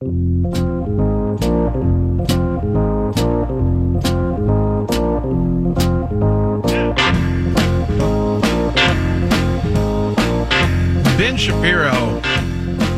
[0.00, 0.08] Ben
[11.36, 12.18] Shapiro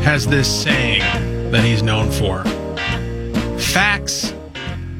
[0.03, 1.01] has this saying
[1.51, 2.41] that he's known for
[3.59, 4.33] facts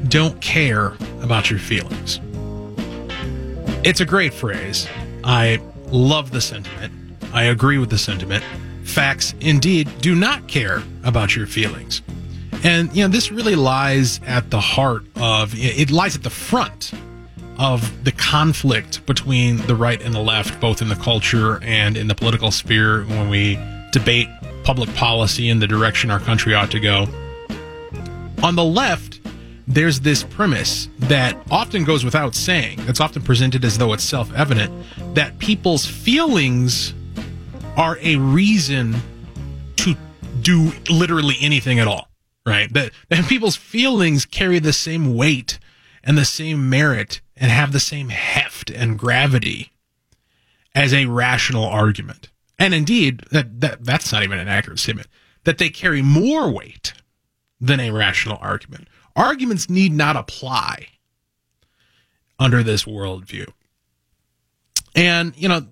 [0.08, 0.88] don't care
[1.22, 2.20] about your feelings.
[3.82, 4.86] It's a great phrase.
[5.24, 6.92] I love the sentiment.
[7.32, 8.44] I agree with the sentiment.
[8.84, 12.02] Facts indeed do not care about your feelings.
[12.62, 16.92] And, you know, this really lies at the heart of, it lies at the front
[17.58, 22.08] of the conflict between the right and the left, both in the culture and in
[22.08, 23.58] the political sphere when we
[23.92, 24.28] debate
[24.64, 27.06] public policy and the direction our country ought to go.
[28.42, 29.20] On the left,
[29.66, 34.32] there's this premise that often goes without saying, that's often presented as though it's self
[34.34, 34.72] evident,
[35.14, 36.94] that people's feelings
[37.76, 38.96] are a reason
[39.76, 39.96] to
[40.40, 42.08] do literally anything at all,
[42.46, 42.72] right?
[42.72, 45.58] That, that people's feelings carry the same weight
[46.02, 49.72] and the same merit and have the same heft and gravity
[50.74, 52.30] as a rational argument.
[52.58, 55.08] And indeed, that, that that's not even an accurate statement,
[55.44, 56.92] that they carry more weight
[57.60, 58.88] than a rational argument.
[59.16, 60.88] Arguments need not apply
[62.38, 63.46] under this worldview.
[64.94, 65.66] And, you know,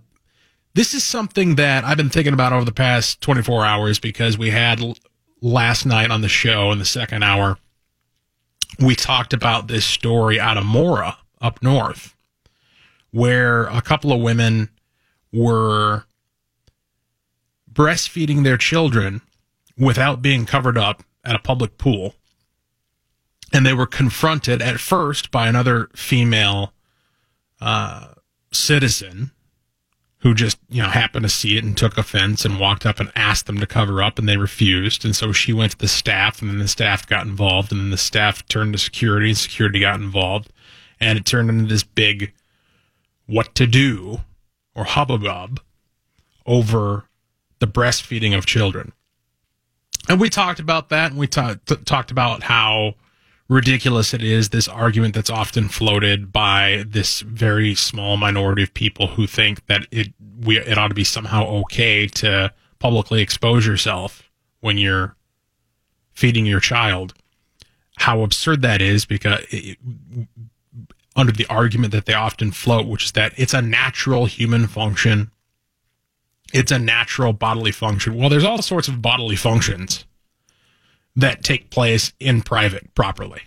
[0.74, 4.50] this is something that I've been thinking about over the past 24 hours because we
[4.50, 4.80] had
[5.40, 7.58] last night on the show in the second hour,
[8.78, 12.14] we talked about this story out of Mora up north
[13.10, 14.70] where a couple of women
[15.32, 16.04] were
[17.70, 19.20] breastfeeding their children
[19.78, 22.14] without being covered up at a public pool.
[23.52, 26.72] And they were confronted at first by another female
[27.60, 28.14] uh,
[28.50, 29.30] citizen
[30.22, 33.10] who just, you know, happened to see it and took offense and walked up and
[33.16, 35.04] asked them to cover up and they refused.
[35.04, 37.90] And so she went to the staff and then the staff got involved and then
[37.90, 40.52] the staff turned to security and security got involved.
[41.00, 42.32] And it turned into this big
[43.26, 44.20] what to do
[44.76, 45.60] or hubbub
[46.46, 47.04] over
[47.58, 48.92] the breastfeeding of children.
[50.08, 52.94] And we talked about that and we t- t- talked about how
[53.48, 59.08] ridiculous it is this argument that's often floated by this very small minority of people
[59.08, 64.22] who think that it we it ought to be somehow okay to publicly expose yourself
[64.60, 65.16] when you're
[66.12, 67.14] feeding your child
[67.96, 69.76] how absurd that is because it,
[71.14, 75.30] under the argument that they often float which is that it's a natural human function
[76.52, 78.14] it's a natural bodily function.
[78.14, 80.04] Well, there's all sorts of bodily functions
[81.16, 83.42] that take place in private properly.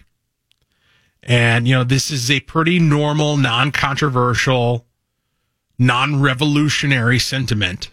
[1.23, 4.85] And, you know, this is a pretty normal, non controversial,
[5.79, 7.89] non revolutionary sentiment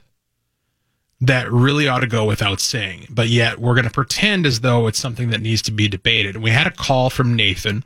[1.20, 3.06] that really ought to go without saying.
[3.08, 6.34] But yet we're going to pretend as though it's something that needs to be debated.
[6.34, 7.84] And we had a call from Nathan,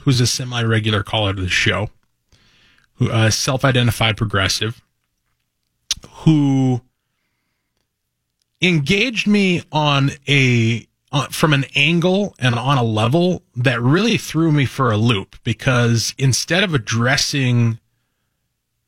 [0.00, 1.90] who's a semi regular caller to the show,
[2.94, 4.80] who uh, self identified progressive
[6.08, 6.80] who
[8.60, 14.52] engaged me on a uh, from an angle and on a level that really threw
[14.52, 17.78] me for a loop because instead of addressing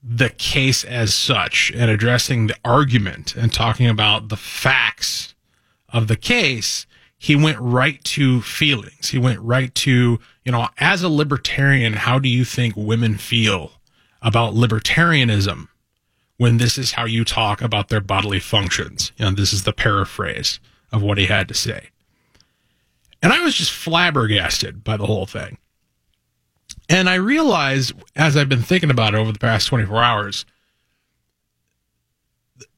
[0.03, 5.34] the case as such and addressing the argument and talking about the facts
[5.88, 6.87] of the case,
[7.19, 9.10] he went right to feelings.
[9.10, 13.72] He went right to, you know, as a libertarian, how do you think women feel
[14.21, 15.69] about libertarianism?
[16.43, 19.12] when this is how you talk about their bodily functions.
[19.16, 20.59] You know, this is the paraphrase
[20.91, 21.91] of what he had to say.
[23.22, 25.59] And I was just flabbergasted by the whole thing.
[26.88, 30.44] And I realized as I've been thinking about it over the past 24 hours,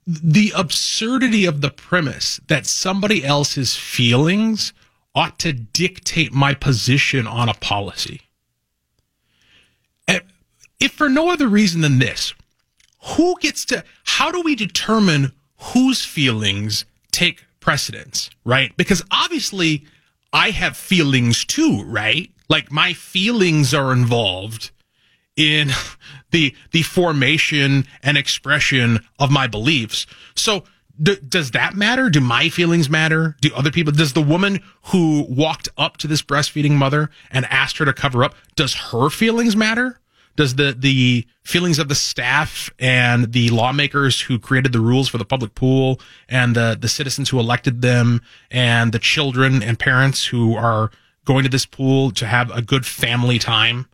[0.06, 4.74] the absurdity of the premise that somebody else's feelings
[5.14, 8.20] ought to dictate my position on a policy.
[10.80, 12.34] If for no other reason than this,
[13.16, 18.76] who gets to, how do we determine whose feelings take precedence, right?
[18.76, 19.86] Because obviously
[20.34, 22.30] I have feelings too, right?
[22.48, 24.72] Like my feelings are involved
[25.36, 25.70] in
[26.30, 30.06] the, the formation and expression of my beliefs.
[30.34, 30.64] So
[31.02, 32.08] D- does that matter?
[32.08, 33.36] Do my feelings matter?
[33.40, 33.92] Do other people?
[33.92, 38.22] Does the woman who walked up to this breastfeeding mother and asked her to cover
[38.22, 39.98] up, does her feelings matter?
[40.36, 45.18] Does the the feelings of the staff and the lawmakers who created the rules for
[45.18, 48.20] the public pool and the the citizens who elected them
[48.50, 50.90] and the children and parents who are
[51.24, 53.86] going to this pool to have a good family time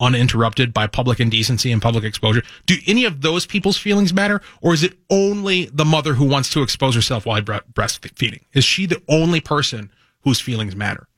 [0.00, 4.72] uninterrupted by public indecency and public exposure do any of those people's feelings matter or
[4.72, 9.02] is it only the mother who wants to expose herself while breastfeeding is she the
[9.08, 9.90] only person
[10.28, 11.08] whose feelings matter.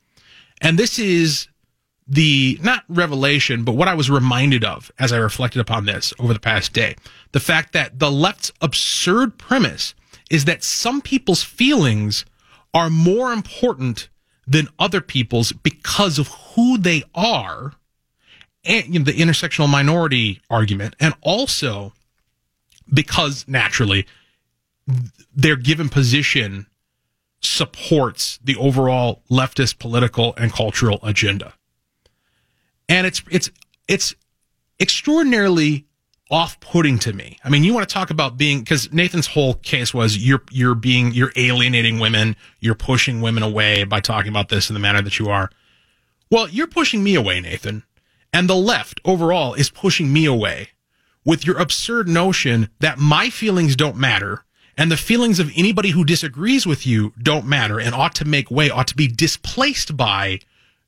[0.61, 1.49] And this is
[2.11, 6.35] the not revelation, but what I was reminded of as I reflected upon this over
[6.35, 6.97] the past day.
[7.31, 9.95] The fact that the left's absurd premise
[10.29, 12.25] is that some people's feelings
[12.75, 14.09] are more important
[14.45, 17.75] than other people's because of who they are
[18.65, 21.93] and you know, the intersectional minority argument and also
[22.93, 24.05] because naturally
[25.33, 26.67] their given position
[27.41, 31.55] supports the overall leftist political and cultural agenda.
[32.91, 33.51] And it's it's
[33.89, 34.15] it's
[34.79, 35.87] extraordinarily
[36.31, 37.39] off-putting to me.
[37.45, 40.75] I mean, you want to talk about being because Nathan's whole case was you're you're
[40.75, 45.01] being you're alienating women, you're pushing women away by talking about this in the manner
[45.03, 45.51] that you are.
[46.31, 47.85] Well, you're pushing me away, Nathan.
[48.33, 50.71] And the left overall is pushing me away
[51.25, 54.45] with your absurd notion that my feelings don't matter
[54.77, 58.51] and the feelings of anybody who disagrees with you don't matter and ought to make
[58.51, 60.41] way, ought to be displaced by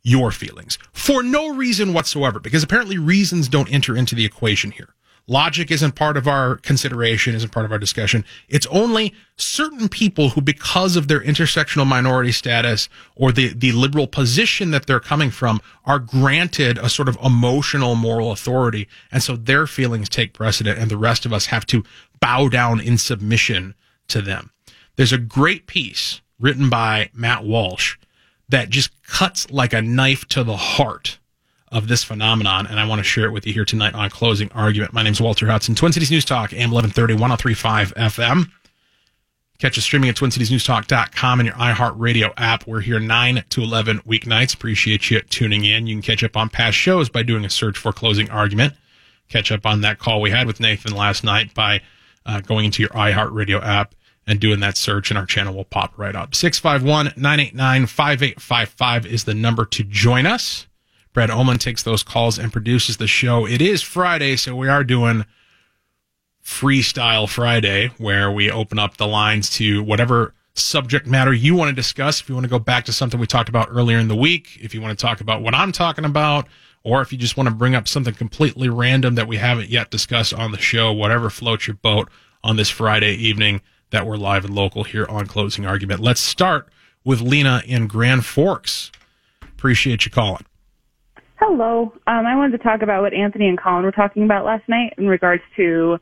[0.03, 4.95] your feelings for no reason whatsoever, because apparently reasons don't enter into the equation here.
[5.29, 8.25] Logic isn't part of our consideration, isn't part of our discussion.
[8.49, 14.09] It's only certain people who, because of their intersectional minority status or the, the liberal
[14.09, 18.89] position that they're coming from, are granted a sort of emotional moral authority.
[19.13, 21.85] And so their feelings take precedent and the rest of us have to
[22.19, 23.75] bow down in submission
[24.09, 24.51] to them.
[24.97, 27.97] There's a great piece written by Matt Walsh
[28.53, 31.19] that just cuts like a knife to the heart
[31.69, 34.53] of this phenomenon, and I want to share it with you here tonight on Closing
[34.53, 34.93] Argument.
[34.93, 38.51] My name is Walter Hudson, Twin Cities News Talk, AM 1130, 1035 FM.
[39.59, 42.67] Catch us streaming at TwinCitiesNewsTalk.com and your iHeartRadio app.
[42.67, 44.55] We're here 9 to 11 weeknights.
[44.55, 45.87] Appreciate you tuning in.
[45.87, 48.75] You can catch up on past shows by doing a search for Closing Argument.
[49.29, 51.81] Catch up on that call we had with Nathan last night by
[52.27, 53.95] uh, going into your iHeartRadio app
[54.27, 56.35] and doing that search, and our channel will pop right up.
[56.35, 60.67] 651 989 5855 is the number to join us.
[61.13, 63.47] Brad Oman takes those calls and produces the show.
[63.47, 65.27] It is Friday, so we are doing
[66.43, 71.75] Freestyle Friday, where we open up the lines to whatever subject matter you want to
[71.75, 72.21] discuss.
[72.21, 74.59] If you want to go back to something we talked about earlier in the week,
[74.61, 76.47] if you want to talk about what I'm talking about,
[76.83, 79.91] or if you just want to bring up something completely random that we haven't yet
[79.91, 82.09] discussed on the show, whatever floats your boat
[82.43, 83.61] on this Friday evening
[83.93, 86.01] that we're live and local here on Closing Argument.
[86.01, 86.69] Let's start
[87.05, 88.91] with Lena in Grand Forks.
[89.43, 90.45] Appreciate you calling.
[91.37, 91.93] Hello.
[92.07, 94.95] Um, I wanted to talk about what Anthony and Colin were talking about last night
[94.97, 95.99] in regards to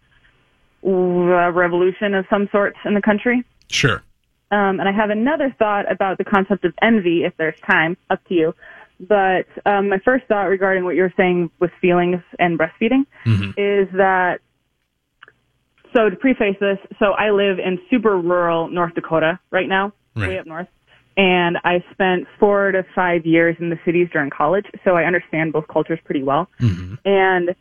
[0.84, 3.44] a revolution of some sorts in the country.
[3.69, 4.02] Sure.
[4.50, 8.25] Um, and I have another thought about the concept of envy, if there's time, up
[8.28, 8.54] to you.
[9.00, 13.50] But um, my first thought regarding what you're saying with feelings and breastfeeding mm-hmm.
[13.56, 14.38] is that.
[15.94, 20.28] So to preface this, so I live in super rural North Dakota right now, right.
[20.28, 20.69] way up north
[21.16, 25.52] and I spent four to five years in the cities during college, so I understand
[25.52, 26.48] both cultures pretty well.
[26.60, 26.94] Mm-hmm.
[27.04, 27.54] And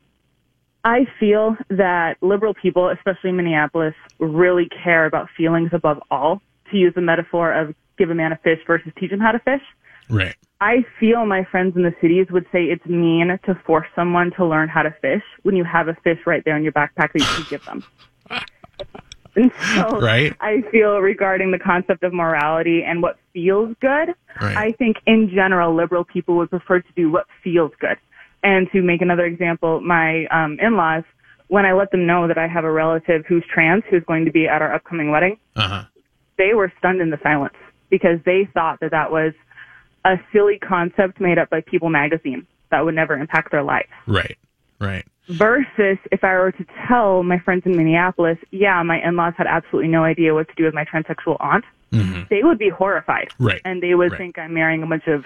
[0.85, 6.41] I feel that liberal people, especially in Minneapolis, really care about feelings above all.
[6.71, 9.39] To use the metaphor of give a man a fish versus teach him how to
[9.39, 9.61] fish.
[10.07, 10.35] Right.
[10.61, 14.45] I feel my friends in the cities would say it's mean to force someone to
[14.45, 17.15] learn how to fish when you have a fish right there in your backpack that
[17.15, 17.83] you can give them.
[19.35, 20.35] And so right.
[20.41, 24.09] I feel regarding the concept of morality and what feels good,
[24.41, 24.57] right.
[24.57, 27.97] I think in general, liberal people would prefer to do what feels good.
[28.43, 31.03] And to make another example, my um, in-laws,
[31.47, 34.31] when I let them know that I have a relative who's trans, who's going to
[34.31, 35.83] be at our upcoming wedding, uh-huh.
[36.37, 37.55] they were stunned into silence
[37.89, 39.33] because they thought that that was
[40.05, 43.89] a silly concept made up by People magazine that would never impact their life.
[44.07, 44.37] Right,
[44.79, 45.05] right.
[45.27, 49.89] Versus if I were to tell my friends in Minneapolis, yeah, my in-laws had absolutely
[49.89, 52.23] no idea what to do with my transsexual aunt, mm-hmm.
[52.31, 53.29] they would be horrified.
[53.37, 53.61] Right.
[53.63, 54.17] And they would right.
[54.17, 55.25] think I'm marrying a bunch of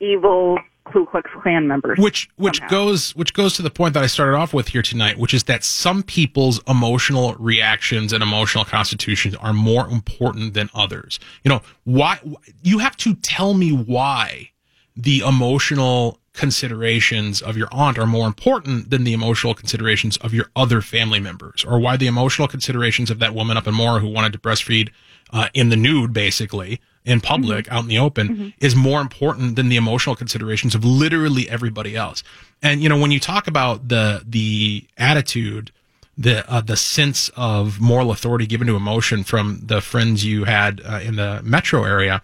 [0.00, 1.98] evil Ku Klux Klan members.
[1.98, 2.70] Which which somehow.
[2.70, 5.44] goes which goes to the point that I started off with here tonight, which is
[5.44, 11.20] that some people's emotional reactions and emotional constitutions are more important than others.
[11.44, 12.18] You know, why
[12.62, 14.50] you have to tell me why
[14.96, 20.46] the emotional considerations of your aunt are more important than the emotional considerations of your
[20.56, 24.08] other family members, or why the emotional considerations of that woman up in Mora who
[24.08, 24.90] wanted to breastfeed
[25.32, 27.74] uh, in the nude, basically in public, mm-hmm.
[27.74, 28.48] out in the open, mm-hmm.
[28.60, 32.22] is more important than the emotional considerations of literally everybody else.
[32.62, 35.70] And you know, when you talk about the the attitude,
[36.16, 40.80] the uh, the sense of moral authority given to emotion from the friends you had
[40.84, 42.22] uh, in the metro area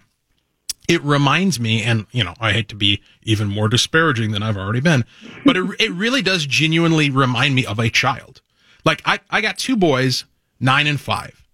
[0.89, 4.57] it reminds me, and you know, I hate to be even more disparaging than I've
[4.57, 5.05] already been,
[5.45, 8.41] but it, it really does genuinely remind me of a child.
[8.83, 10.25] Like I, I got two boys,
[10.59, 11.45] nine and five.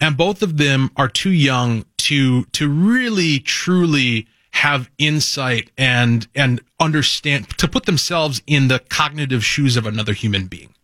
[0.00, 6.60] and both of them are too young to to really truly have insight and and
[6.80, 10.74] understand to put themselves in the cognitive shoes of another human being.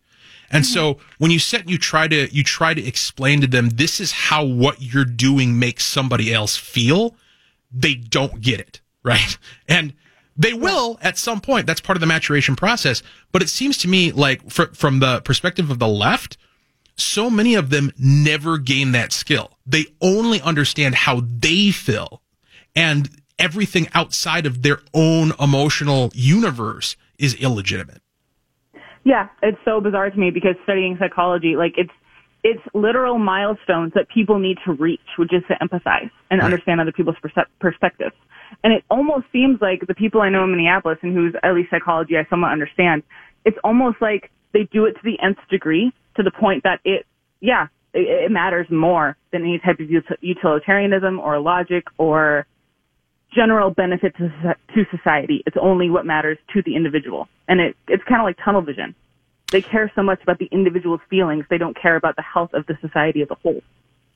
[0.51, 3.69] And so when you sit and you try to you try to explain to them
[3.69, 7.15] this is how what you're doing makes somebody else feel,
[7.71, 9.37] they don't get it, right?
[9.67, 9.93] And
[10.35, 11.67] they will at some point.
[11.67, 13.03] That's part of the maturation process.
[13.33, 16.37] But it seems to me like for, from the perspective of the left,
[16.95, 19.57] so many of them never gain that skill.
[19.65, 22.21] They only understand how they feel
[22.75, 28.01] and everything outside of their own emotional universe is illegitimate.
[29.03, 31.91] Yeah, it's so bizarre to me because studying psychology, like it's
[32.43, 36.45] it's literal milestones that people need to reach, which is to empathize and right.
[36.45, 38.15] understand other people's perse- perspectives.
[38.63, 41.69] And it almost seems like the people I know in Minneapolis and whose at least
[41.69, 43.03] psychology I somewhat understand,
[43.45, 47.05] it's almost like they do it to the nth degree to the point that it,
[47.41, 49.89] yeah, it, it matters more than any type of
[50.21, 52.47] utilitarianism or logic or
[53.35, 54.29] general benefit to,
[54.73, 55.43] to society.
[55.45, 57.27] It's only what matters to the individual.
[57.47, 58.95] And it, it's kind of like tunnel vision.
[59.51, 62.65] They care so much about the individual's feelings, they don't care about the health of
[62.67, 63.61] the society as a whole.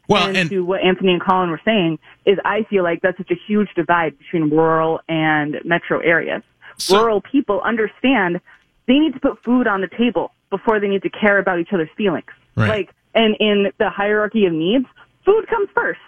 [0.07, 3.17] Well, and, and to what Anthony and Colin were saying is I feel like that's
[3.17, 6.43] such a huge divide between rural and metro areas.
[6.77, 8.41] So, rural people understand
[8.87, 11.69] they need to put food on the table before they need to care about each
[11.71, 12.25] other's feelings.
[12.55, 12.69] Right.
[12.69, 14.85] Like, and in the hierarchy of needs,
[15.25, 15.99] food comes first.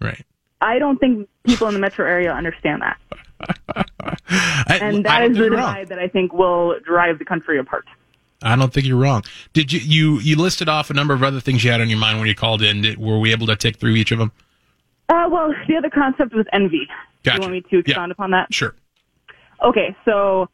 [0.00, 0.24] Right.
[0.60, 2.98] I don't think people in the metro area understand that.
[4.28, 5.84] I, and that is the divide wrong.
[5.86, 7.86] that I think will drive the country apart.
[8.42, 9.24] I don't think you're wrong.
[9.52, 11.98] Did you you you listed off a number of other things you had on your
[11.98, 12.82] mind when you called in?
[12.82, 14.32] Did, were we able to take through each of them?
[15.08, 16.86] Uh, well, the other concept was envy.
[17.24, 17.38] Gotcha.
[17.38, 18.12] Do you want me to expound yeah.
[18.12, 18.52] upon that?
[18.52, 18.74] Sure.
[19.64, 20.48] Okay, so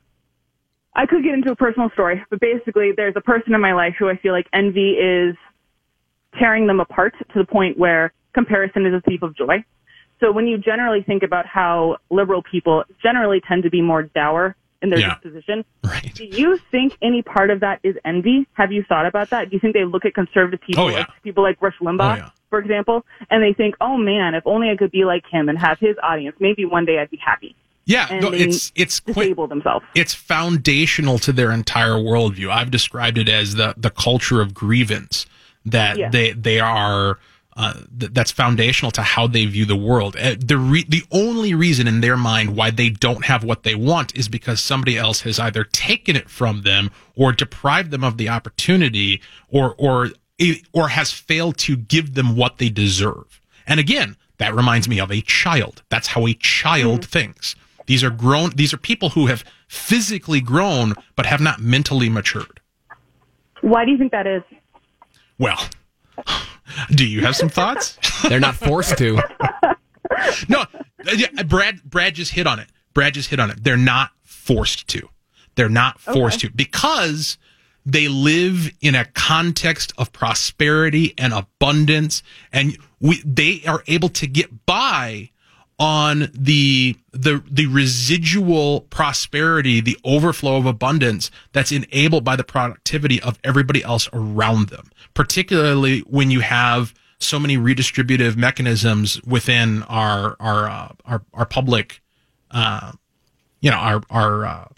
[0.94, 3.94] I could get into a personal story, but basically, there's a person in my life
[3.98, 5.36] who I feel like envy is
[6.38, 9.64] tearing them apart to the point where comparison is a thief of joy.
[10.20, 14.56] So when you generally think about how liberal people generally tend to be more dour
[14.84, 15.14] in their yeah.
[15.14, 16.12] disposition, right.
[16.14, 18.46] do you think any part of that is envy?
[18.52, 19.50] Have you thought about that?
[19.50, 20.98] Do you think they look at conservative people, oh, yeah.
[20.98, 22.30] like people like Rush Limbaugh, oh, yeah.
[22.50, 25.58] for example, and they think, oh man, if only I could be like him and
[25.58, 27.56] have his audience, maybe one day I'd be happy.
[27.86, 29.84] Yeah, no, it's it's disable themselves.
[29.94, 32.50] It's foundational to their entire worldview.
[32.50, 35.26] I've described it as the the culture of grievance
[35.66, 37.18] that they they are.
[37.56, 40.16] Uh, th- that's foundational to how they view the world.
[40.16, 43.76] Uh, the re- the only reason in their mind why they don't have what they
[43.76, 48.16] want is because somebody else has either taken it from them or deprived them of
[48.16, 50.10] the opportunity or or
[50.72, 53.40] or has failed to give them what they deserve.
[53.68, 55.82] And again, that reminds me of a child.
[55.90, 57.10] That's how a child mm-hmm.
[57.10, 57.54] thinks.
[57.86, 62.60] These are grown, these are people who have physically grown, but have not mentally matured.
[63.60, 64.42] Why do you think that is?
[65.38, 65.68] Well,
[66.90, 67.98] do you have some thoughts?
[68.28, 69.20] They're not forced to.
[70.48, 70.64] no,
[71.46, 72.68] Brad, Brad just hit on it.
[72.92, 73.62] Brad just hit on it.
[73.62, 75.08] They're not forced to.
[75.56, 76.48] They're not forced okay.
[76.48, 77.38] to because
[77.86, 84.26] they live in a context of prosperity and abundance and we, they are able to
[84.26, 85.30] get by
[85.78, 93.20] on the the the residual prosperity, the overflow of abundance that's enabled by the productivity
[93.20, 94.90] of everybody else around them.
[95.14, 102.02] Particularly when you have so many redistributive mechanisms within our our uh, our, our public,
[102.50, 102.92] uh,
[103.60, 104.68] you know, our our uh,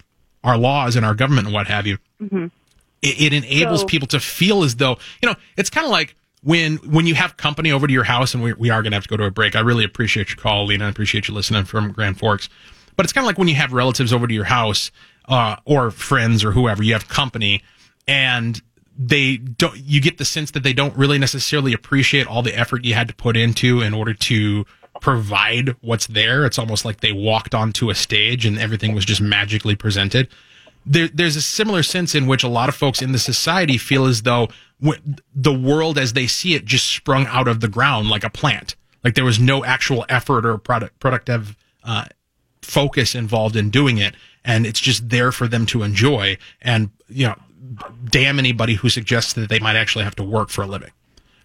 [0.44, 1.98] our laws and our government and what have you.
[2.22, 2.46] Mm-hmm.
[3.02, 6.16] It, it, enables so, people to feel as though you know it's kind of like
[6.42, 8.96] when when you have company over to your house, and we, we are going to
[8.96, 9.56] have to go to a break.
[9.56, 10.86] I really appreciate your call, Lena.
[10.86, 12.48] I appreciate you listening from Grand Forks.
[12.96, 14.90] But it's kind of like when you have relatives over to your house,
[15.28, 16.82] uh, or friends or whoever.
[16.82, 17.62] You have company,
[18.06, 18.60] and
[18.98, 19.76] they don't.
[19.76, 23.08] You get the sense that they don't really necessarily appreciate all the effort you had
[23.08, 24.64] to put into in order to
[25.00, 26.46] provide what's there.
[26.46, 30.28] It's almost like they walked onto a stage and everything was just magically presented
[30.86, 34.06] there, there's a similar sense in which a lot of folks in the society feel
[34.06, 34.48] as though
[34.80, 38.76] the world as they see it just sprung out of the ground like a plant.
[39.02, 42.06] Like there was no actual effort or product, productive uh,
[42.62, 44.14] focus involved in doing it,
[44.44, 46.36] and it's just there for them to enjoy.
[46.60, 47.36] And you know,
[48.04, 50.90] damn anybody who suggests that they might actually have to work for a living.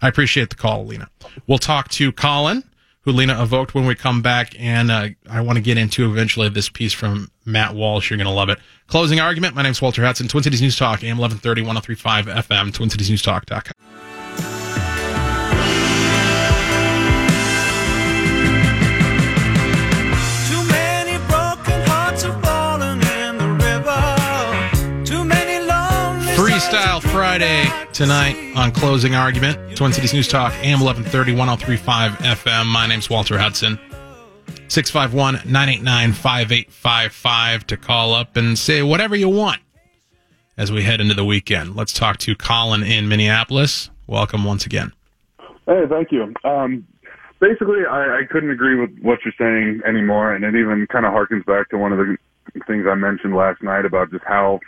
[0.01, 1.09] I appreciate the call, Lena.
[1.47, 2.63] We'll talk to Colin
[3.03, 4.53] who Lena evoked when we come back.
[4.60, 8.10] And uh, I want to get into eventually this piece from Matt Walsh.
[8.10, 8.60] You're going to love it.
[8.88, 9.55] Closing argument.
[9.55, 14.11] My name is Walter Hudson, Twin Cities News Talk, AM 1130, 1035 FM, TwinCitiesNewsTalk.com.
[27.01, 29.75] Friday tonight on Closing Argument.
[29.75, 32.65] Twin Cities News Talk, AM 1130, 1035 FM.
[32.67, 33.79] My name's Walter Hudson.
[34.67, 39.60] 651 989 5855 to call up and say whatever you want
[40.58, 41.75] as we head into the weekend.
[41.75, 43.89] Let's talk to Colin in Minneapolis.
[44.08, 44.93] Welcome once again.
[45.65, 46.34] Hey, thank you.
[46.43, 46.88] Um,
[47.39, 51.13] basically, I, I couldn't agree with what you're saying anymore, and it even kind of
[51.13, 52.17] harkens back to one of the
[52.67, 54.60] things I mentioned last night about just how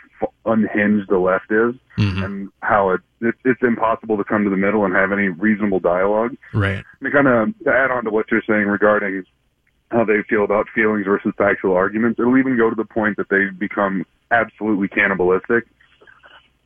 [0.46, 2.22] unhinged the left is, mm-hmm.
[2.22, 5.80] and how it, it it's impossible to come to the middle and have any reasonable
[5.80, 6.36] dialogue.
[6.52, 6.84] Right.
[7.00, 9.24] And kind of to add on to what you're saying regarding
[9.90, 13.28] how they feel about feelings versus factual arguments, it'll even go to the point that
[13.28, 15.64] they become absolutely cannibalistic.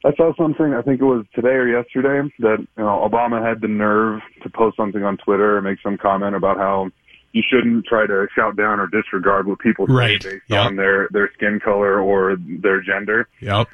[0.04, 3.61] I saw something, I think it was today or yesterday, that you know, Obama had
[3.61, 6.90] the nerve to post something on Twitter or make some comment about how
[7.32, 10.23] you shouldn't try to shout down or disregard what people say right.
[10.23, 10.66] based yep.
[10.66, 13.28] on their, their skin color or their gender.
[13.40, 13.68] Yep.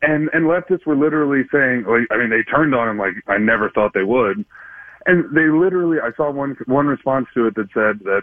[0.00, 3.36] And and leftists were literally saying, like, I mean, they turned on him like I
[3.36, 4.44] never thought they would,
[5.06, 8.22] and they literally, I saw one one response to it that said that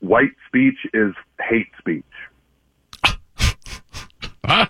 [0.00, 2.04] white speech is hate speech.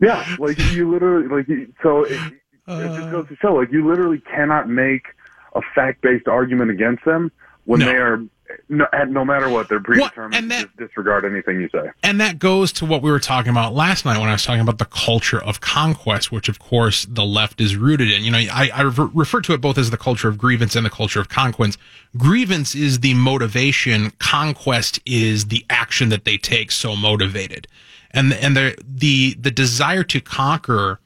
[0.00, 1.46] Yeah, like you literally like
[1.82, 2.20] so it,
[2.66, 5.06] it just goes to show like you literally cannot make
[5.54, 7.30] a fact-based argument against them
[7.64, 7.86] when No.
[7.86, 8.20] they are
[8.68, 11.90] no, no matter what they're predetermined and to that- just disregard anything you say.
[12.02, 14.60] And that goes to what we were talking about last night when I was talking
[14.60, 18.22] about the culture of conquest, which of course the left is rooted in.
[18.22, 20.90] You know, I, I refer, to it both as the culture of grievance and the
[20.90, 21.78] culture of conquest.
[22.16, 24.12] Grievance is the motivation.
[24.18, 27.66] Conquest is the action that they take so motivated.
[28.12, 31.00] And, and the, the, the desire to conquer,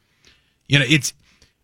[0.66, 1.14] you know, it's,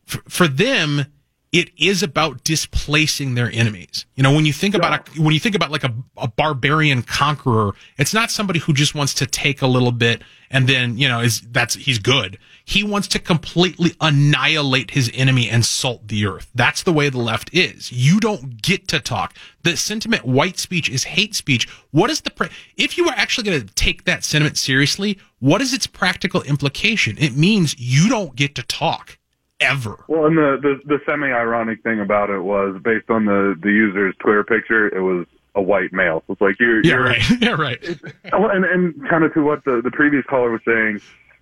[0.07, 1.07] for them,
[1.55, 4.07] it is about displacing their enemies.
[4.17, 7.03] You know, when you think about a, when you think about like a, a barbarian
[7.03, 11.09] conqueror, it's not somebody who just wants to take a little bit and then, you
[11.09, 12.39] know, is that's he's good.
[12.65, 16.51] He wants to completely annihilate his enemy and salt the earth.
[16.57, 17.93] That's the way the left is.
[17.93, 19.37] You don't get to talk.
[19.63, 21.69] The sentiment white speech is hate speech.
[21.93, 25.61] What is the pra- if you are actually going to take that sentiment seriously, what
[25.61, 27.17] is its practical implication?
[27.17, 29.19] It means you don't get to talk
[29.65, 30.03] ever.
[30.09, 34.15] Well, and the, the, the semi-ironic thing about it was based on the, the user's
[34.21, 36.23] Twitter picture, it was a white male.
[36.27, 37.31] So it's like you're, Yeah, you're right.
[37.41, 37.83] Yeah, right.
[38.33, 41.01] And, and kind of to what the, the previous caller was saying,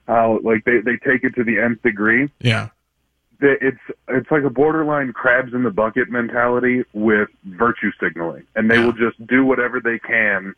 [0.09, 2.31] how like they, they take it to the nth degree.
[2.41, 2.69] Yeah.
[3.45, 8.77] It's it's like a borderline crabs in the bucket mentality with virtue signaling, and they
[8.77, 8.85] Yeah.
[8.87, 10.55] will just do whatever they can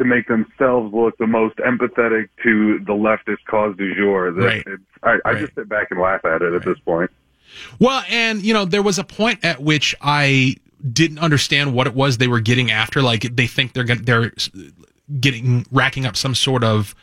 [0.00, 4.32] to make themselves look the most empathetic to the leftist cause du jour.
[4.32, 4.66] That Right.
[5.02, 5.40] I, I Right.
[5.42, 7.10] just sit back and laugh at it at this point.
[7.78, 10.56] Well, and you know, there was a point at which I
[10.92, 13.02] didn't understand what it was they were getting after.
[13.02, 14.32] Like they think they're gonna, they're
[15.20, 16.94] getting racking up some sort of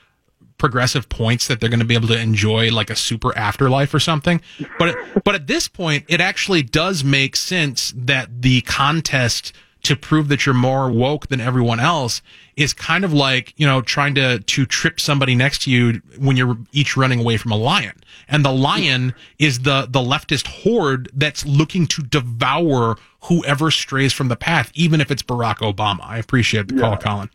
[0.58, 4.00] progressive points that they're going to be able to enjoy like a super afterlife or
[4.00, 4.42] something.
[4.80, 9.54] But but at this point, it actually does make sense that the contest
[9.88, 12.22] to prove that you're more woke than everyone else
[12.58, 16.36] is kind of like you know trying to to trip somebody next to you when
[16.36, 17.94] you're each running away from a lion.
[18.28, 24.28] And the lion is the the leftist horde that's looking to devour whoever strays from
[24.28, 26.02] the path even if it's barack obama.
[26.04, 27.30] I appreciate the call colin.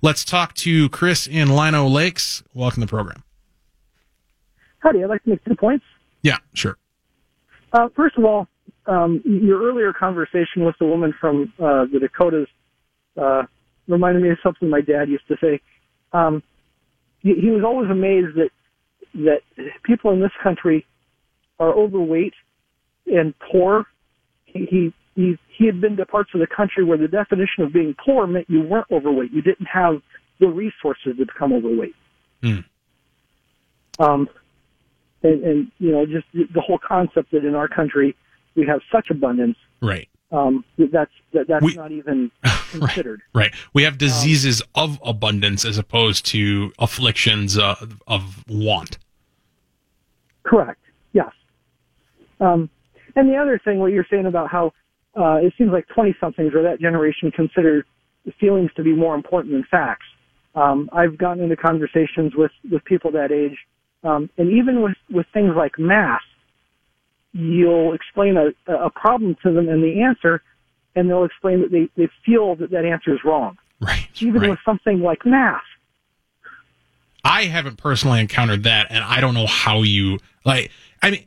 [0.00, 2.42] Let's talk to chris in lino lakes.
[2.54, 3.24] Welcome to the program.
[4.78, 5.84] Howdy, I'd like to make two points.
[6.22, 6.78] yeah sure.
[7.74, 8.48] Uh, first of all,
[8.86, 12.48] um, your earlier conversation with the woman from uh, the Dakotas
[13.20, 13.42] uh,
[13.88, 15.60] reminded me of something my dad used to say.
[16.12, 16.42] Um,
[17.20, 18.50] he, he was always amazed that
[19.14, 19.42] that
[19.84, 20.84] people in this country
[21.60, 22.34] are overweight
[23.06, 23.86] and poor.
[24.44, 27.72] He, he he he had been to parts of the country where the definition of
[27.72, 29.32] being poor meant you weren't overweight.
[29.32, 30.02] You didn't have
[30.40, 31.94] the resources to become overweight.
[32.42, 32.58] Hmm.
[33.98, 34.28] Um,
[35.22, 38.16] and, and you know just the whole concept that in our country
[38.56, 42.30] we have such abundance right um, that's that, that's We- not even
[42.70, 43.22] considered.
[43.34, 47.74] right we have diseases of abundance as opposed to afflictions uh,
[48.06, 48.98] of want
[50.42, 50.80] Correct.
[51.14, 51.32] Yes.
[52.40, 52.68] Um,
[53.16, 54.72] and the other thing, what you're saying about how
[55.18, 57.86] uh, it seems like 20 somethings or that generation consider
[58.40, 60.04] feelings to be more important than facts.
[60.54, 63.56] Um, I've gotten into conversations with, with people that age,
[64.02, 66.20] um, and even with, with things like math,
[67.34, 70.40] you'll explain a, a problem to them and the answer,
[70.94, 73.58] and they'll explain that they, they feel that that answer is wrong.
[73.80, 75.60] right Even right with something like math.
[77.24, 80.70] I haven't personally encountered that, and I don't know how you like.
[81.02, 81.24] I mean,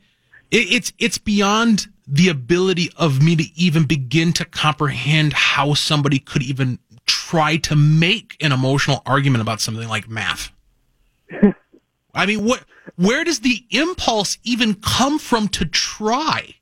[0.51, 6.19] it, it's it's beyond the ability of me to even begin to comprehend how somebody
[6.19, 10.51] could even try to make an emotional argument about something like math.
[12.17, 12.63] I mean, what?
[12.95, 16.55] Where does the impulse even come from to try?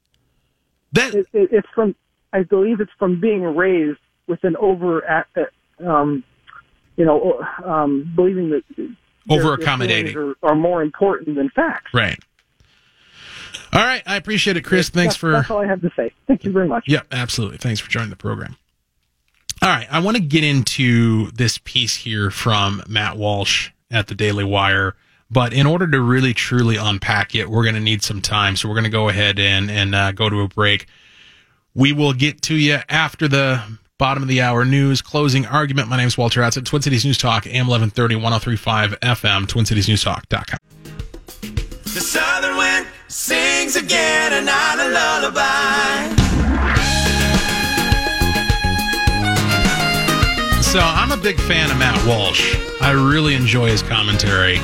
[0.92, 1.96] That it, it, it's from,
[2.34, 5.24] I believe, it's from being raised with an over, uh,
[5.86, 6.24] um,
[6.98, 8.64] you know, um, believing that
[9.30, 11.94] over accommodating are, are, more important than facts.
[11.94, 12.20] Right.
[13.74, 14.90] All right, I appreciate it, Chris.
[14.90, 15.32] Thanks that's, for.
[15.32, 16.12] That's all I have to say.
[16.28, 16.86] Thank you very much.
[16.88, 17.58] Yep, absolutely.
[17.58, 18.58] Thanks for joining the program.
[19.62, 24.16] All right, I want to get into this piece here from Matt Walsh at the
[24.16, 24.96] Daily Wire.
[25.30, 28.56] But in order to really truly unpack it, we're going to need some time.
[28.56, 30.86] So we're going to go ahead and, and uh, go to a break.
[31.74, 33.62] We will get to you after the
[33.98, 35.90] bottom of the hour news, closing argument.
[35.90, 39.66] My name is Walter Hudson at Twin Cities News Talk, AM 1130, 1035 FM, twin
[39.66, 40.60] cities TwinCitiesNewsTalk.com.
[41.84, 46.14] The southern wind sings again another lullaby.
[50.62, 52.56] So I'm a big fan of Matt Walsh.
[52.82, 54.60] I really enjoy his commentary.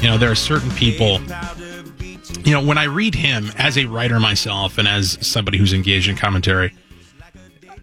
[0.00, 1.20] You know, there are certain people,
[2.42, 6.08] you know, when I read him as a writer myself and as somebody who's engaged
[6.08, 6.74] in commentary,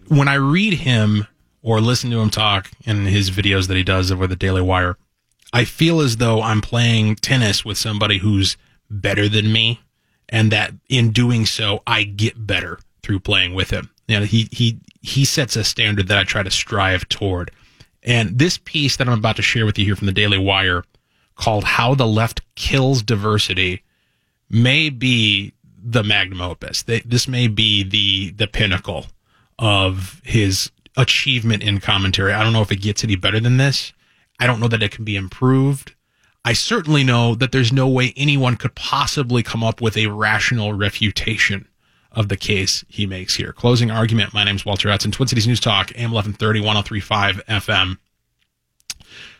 [0.08, 1.28] when I read him
[1.62, 4.96] or listen to him talk in his videos that he does over the Daily Wire,
[5.52, 8.56] I feel as though I'm playing tennis with somebody who's
[8.90, 9.80] better than me
[10.28, 13.90] and that in doing so, I get better through playing with him.
[14.08, 17.52] You know, he, he, he sets a standard that I try to strive toward.
[18.02, 20.82] And this piece that I'm about to share with you here from the Daily Wire
[21.38, 23.82] called How the Left Kills Diversity
[24.50, 26.82] may be the magnum opus.
[26.82, 29.06] This may be the, the pinnacle
[29.58, 32.32] of his achievement in commentary.
[32.32, 33.92] I don't know if it gets any better than this.
[34.38, 35.94] I don't know that it can be improved.
[36.44, 40.72] I certainly know that there's no way anyone could possibly come up with a rational
[40.72, 41.68] refutation
[42.12, 43.52] of the case he makes here.
[43.52, 44.34] Closing argument.
[44.34, 47.98] My name is Walter Hudson, Twin Cities News Talk, AM 1130, 1035 FM.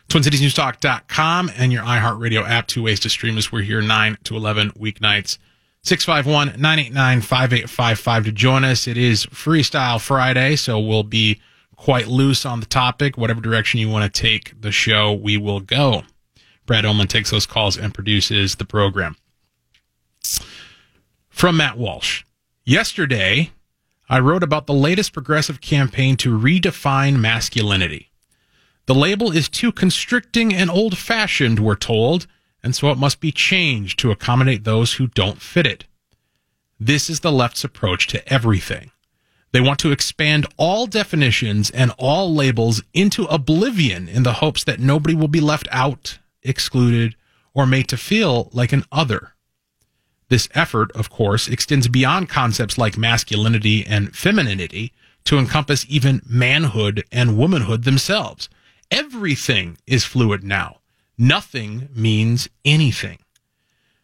[0.09, 2.67] TwinCitiesNewsTalk.com and your iHeartRadio app.
[2.67, 3.51] Two ways to stream us.
[3.51, 5.37] We're here 9 to 11 weeknights.
[5.83, 8.87] 651 989 5855 to join us.
[8.87, 11.39] It is Freestyle Friday, so we'll be
[11.75, 13.17] quite loose on the topic.
[13.17, 16.03] Whatever direction you want to take the show, we will go.
[16.65, 19.15] Brad Oman takes those calls and produces the program.
[21.29, 22.23] From Matt Walsh.
[22.65, 23.51] Yesterday,
[24.09, 28.08] I wrote about the latest progressive campaign to redefine masculinity.
[28.89, 32.25] The label is too constricting and old fashioned, we're told,
[32.63, 35.85] and so it must be changed to accommodate those who don't fit it.
[36.79, 38.89] This is the left's approach to everything.
[39.51, 44.79] They want to expand all definitions and all labels into oblivion in the hopes that
[44.79, 47.15] nobody will be left out, excluded,
[47.53, 49.35] or made to feel like an other.
[50.29, 54.93] This effort, of course, extends beyond concepts like masculinity and femininity
[55.25, 58.49] to encompass even manhood and womanhood themselves.
[58.91, 60.77] Everything is fluid now.
[61.17, 63.19] Nothing means anything.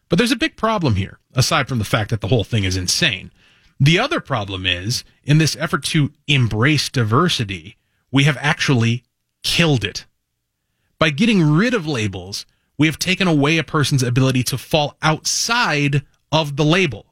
[0.08, 2.76] But there's a big problem here, aside from the fact that the whole thing is
[2.76, 3.32] insane.
[3.80, 7.76] The other problem is, in this effort to embrace diversity,
[8.12, 9.04] we have actually
[9.42, 10.06] killed it.
[10.98, 12.46] By getting rid of labels,
[12.78, 17.06] we have taken away a person's ability to fall outside of the label.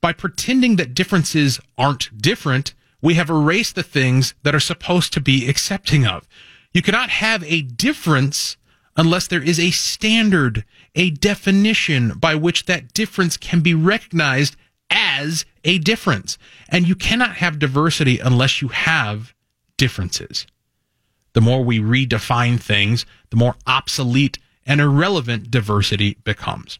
[0.00, 5.20] By pretending that differences aren't different, we have erased the things that are supposed to
[5.20, 6.26] be accepting of.
[6.74, 8.56] You cannot have a difference
[8.96, 14.56] unless there is a standard, a definition by which that difference can be recognized
[14.90, 16.36] as a difference.
[16.68, 19.32] And you cannot have diversity unless you have
[19.76, 20.46] differences.
[21.32, 26.78] The more we redefine things, the more obsolete and irrelevant diversity becomes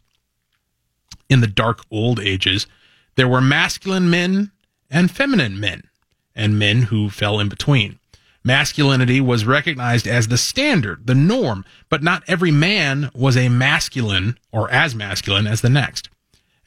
[1.29, 2.67] in the dark old ages,
[3.15, 4.51] there were masculine men
[4.89, 5.83] and feminine men,
[6.35, 7.99] and men who fell in between.
[8.45, 14.37] Masculinity was recognized as the standard, the norm, but not every man was a masculine
[14.51, 16.09] or as masculine as the next.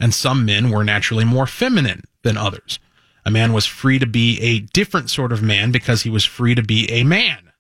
[0.00, 2.80] And some men were naturally more feminine than others.
[3.24, 6.56] A man was free to be a different sort of man because he was free
[6.56, 7.52] to be a man.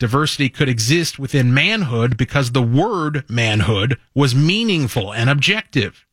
[0.00, 6.04] Diversity could exist within manhood because the word manhood was meaningful and objective.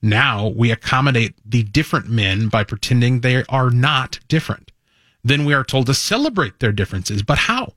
[0.00, 4.71] Now we accommodate the different men by pretending they are not different.
[5.24, 7.22] Then we are told to celebrate their differences.
[7.22, 7.74] But how?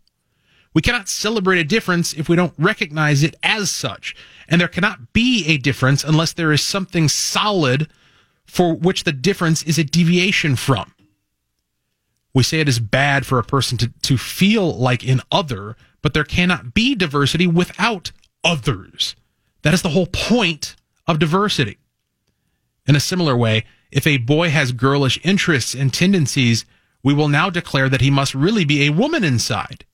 [0.74, 4.16] We cannot celebrate a difference if we don't recognize it as such.
[4.48, 7.88] And there cannot be a difference unless there is something solid
[8.46, 10.94] for which the difference is a deviation from.
[12.34, 16.14] We say it is bad for a person to, to feel like an other, but
[16.14, 18.12] there cannot be diversity without
[18.44, 19.16] others.
[19.62, 20.76] That is the whole point
[21.08, 21.78] of diversity.
[22.86, 26.66] In a similar way, if a boy has girlish interests and tendencies,
[27.06, 29.86] we will now declare that he must really be a woman inside.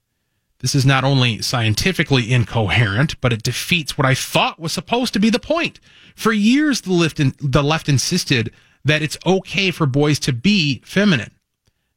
[0.59, 5.19] This is not only scientifically incoherent, but it defeats what I thought was supposed to
[5.19, 5.81] be the point.
[6.15, 8.53] For years, the left, in, the left insisted
[8.85, 11.33] that it's okay for boys to be feminine.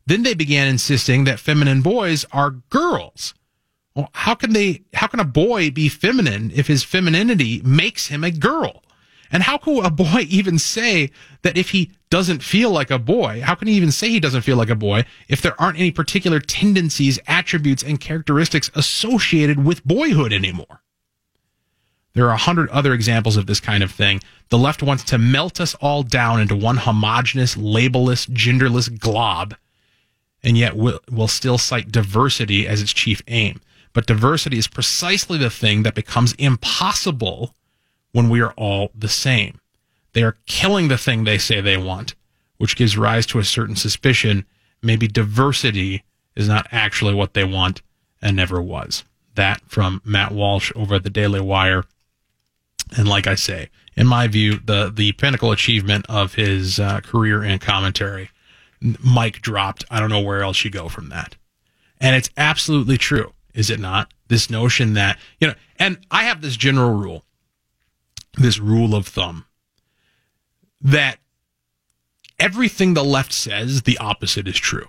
[0.05, 3.35] Then they began insisting that feminine boys are girls.
[3.95, 8.25] Well, how can they, how can a boy be feminine if his femininity makes him
[8.25, 8.83] a girl?
[9.35, 11.11] And how can a boy even say
[11.43, 14.43] that if he doesn't feel like a boy, how can he even say he doesn't
[14.43, 19.85] feel like a boy if there aren't any particular tendencies, attributes, and characteristics associated with
[19.85, 20.83] boyhood anymore?
[22.15, 24.21] There are a hundred other examples of this kind of thing.
[24.51, 29.57] The left wants to melt us all down into one homogenous, labelless, genderless glob,
[30.45, 33.61] and yet will, will still cite diversity as its chief aim.
[33.93, 37.53] But diversity is precisely the thing that becomes impossible
[38.15, 39.61] when we are all the same.
[40.13, 42.15] They are killing the thing they say they want,
[42.59, 44.47] which gives rise to a certain suspicion
[44.85, 46.05] maybe diversity
[46.37, 47.83] is not actually what they want
[48.23, 49.05] and never was.
[49.35, 51.85] That from Matt Walsh over at the Daily Wire.
[52.97, 57.43] And like I say, in my view, the, the pinnacle achievement of his uh, career
[57.43, 58.31] in commentary,
[58.81, 59.85] mic dropped.
[59.91, 61.35] I don't know where else you go from that.
[62.01, 64.13] And it's absolutely true, is it not?
[64.29, 67.25] This notion that, you know, and I have this general rule
[68.37, 69.47] this rule of thumb
[70.81, 71.19] that
[72.39, 74.89] everything the left says, the opposite is true.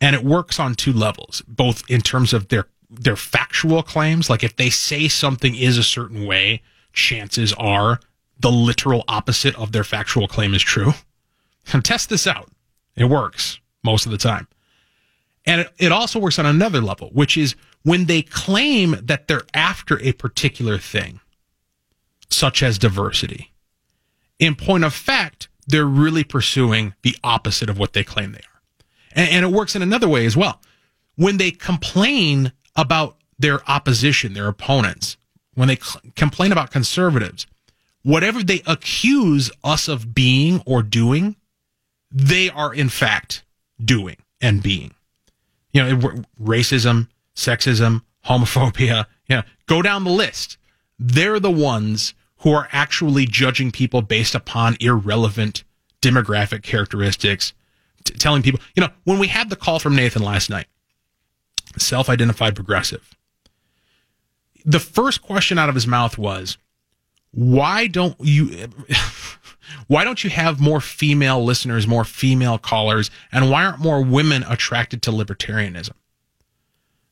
[0.00, 4.42] And it works on two levels, both in terms of their their factual claims, like
[4.42, 6.62] if they say something is a certain way,
[6.94, 8.00] chances are
[8.40, 10.92] the literal opposite of their factual claim is true.
[11.70, 12.50] And test this out.
[12.96, 14.48] It works most of the time.
[15.44, 19.44] And it, it also works on another level, which is when they claim that they're
[19.52, 21.20] after a particular thing
[22.30, 23.52] such as diversity.
[24.38, 28.62] In point of fact, they're really pursuing the opposite of what they claim they are.
[29.12, 30.60] And, and it works in another way as well.
[31.16, 35.16] When they complain about their opposition, their opponents,
[35.54, 37.46] when they cl- complain about conservatives,
[38.02, 41.36] whatever they accuse us of being or doing,
[42.10, 43.44] they are in fact
[43.84, 44.94] doing and being.
[45.72, 50.56] You know, racism, sexism, homophobia, you know, go down the list.
[50.98, 55.64] They're the ones who are actually judging people based upon irrelevant
[56.00, 57.52] demographic characteristics,
[58.04, 60.66] t- telling people, you know, when we had the call from Nathan last night,
[61.76, 63.16] self identified progressive,
[64.64, 66.58] the first question out of his mouth was,
[67.32, 68.68] why don't you.
[69.86, 74.44] why don't you have more female listeners, more female callers, and why aren't more women
[74.48, 75.92] attracted to libertarianism?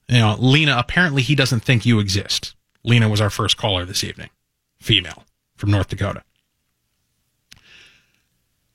[0.09, 2.55] You know, Lena, apparently he doesn't think you exist.
[2.83, 4.31] Lena was our first caller this evening
[4.87, 5.25] female
[5.57, 6.22] from North Dakota.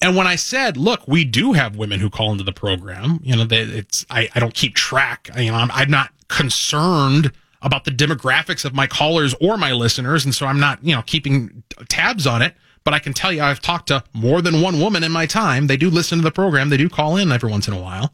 [0.01, 3.35] And when I said, look, we do have women who call into the program, you
[3.35, 5.29] know, they, it's, I, I don't keep track.
[5.33, 9.71] I, you know, I'm, I'm not concerned about the demographics of my callers or my
[9.71, 10.25] listeners.
[10.25, 12.55] And so I'm not, you know, keeping tabs on it.
[12.83, 15.67] But I can tell you, I've talked to more than one woman in my time.
[15.67, 16.69] They do listen to the program.
[16.69, 18.11] They do call in every once in a while.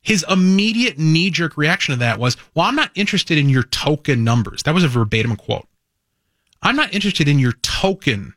[0.00, 4.24] His immediate knee jerk reaction to that was, well, I'm not interested in your token
[4.24, 4.64] numbers.
[4.64, 5.68] That was a verbatim quote.
[6.62, 8.34] I'm not interested in your token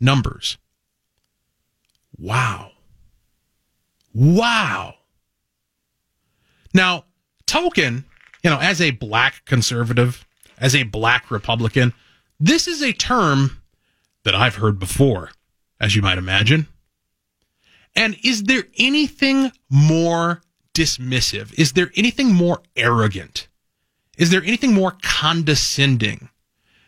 [0.00, 0.58] numbers.
[2.18, 2.72] Wow.
[4.12, 4.94] Wow.
[6.74, 7.04] Now,
[7.46, 8.04] token,
[8.42, 10.26] you know, as a black conservative,
[10.58, 11.92] as a black Republican,
[12.40, 13.62] this is a term
[14.24, 15.30] that I've heard before,
[15.80, 16.66] as you might imagine.
[17.94, 20.42] And is there anything more
[20.74, 21.56] dismissive?
[21.58, 23.48] Is there anything more arrogant?
[24.16, 26.28] Is there anything more condescending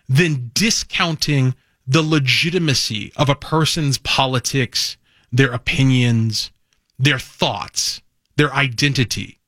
[0.08, 1.54] than discounting
[1.86, 4.96] the legitimacy of a person's politics,
[5.30, 6.50] their opinions,
[6.98, 8.00] their thoughts,
[8.36, 9.38] their identity,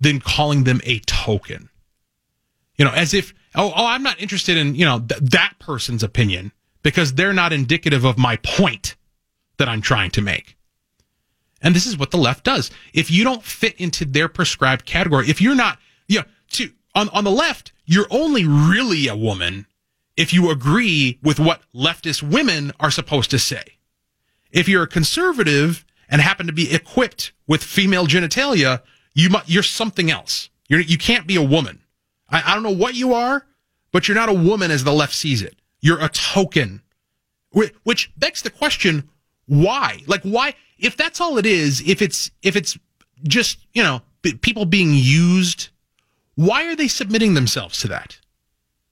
[0.00, 1.68] than calling them a token.
[2.76, 6.02] You know, as if, oh, oh I'm not interested in, you know, th- that person's
[6.02, 8.96] opinion because they're not indicative of my point
[9.58, 10.56] that I'm trying to make.
[11.60, 12.70] And this is what the left does.
[12.92, 17.08] If you don't fit into their prescribed category, if you're not, you know, to, on,
[17.08, 19.66] on the left, you're only really a woman
[20.18, 23.62] if you agree with what leftist women are supposed to say.
[24.50, 28.82] If you're a conservative and happen to be equipped with female genitalia,
[29.14, 30.50] you you're something else.
[30.68, 31.82] You're, you can't be a woman.
[32.28, 33.46] I, I don't know what you are,
[33.92, 35.56] but you're not a woman as the left sees it.
[35.80, 36.82] You're a token,
[37.84, 39.08] which begs the question,
[39.46, 40.02] why?
[40.08, 40.54] Like, why?
[40.78, 42.76] If that's all it is, if it's, if it's
[43.22, 45.68] just, you know, people being used,
[46.34, 48.18] why are they submitting themselves to that?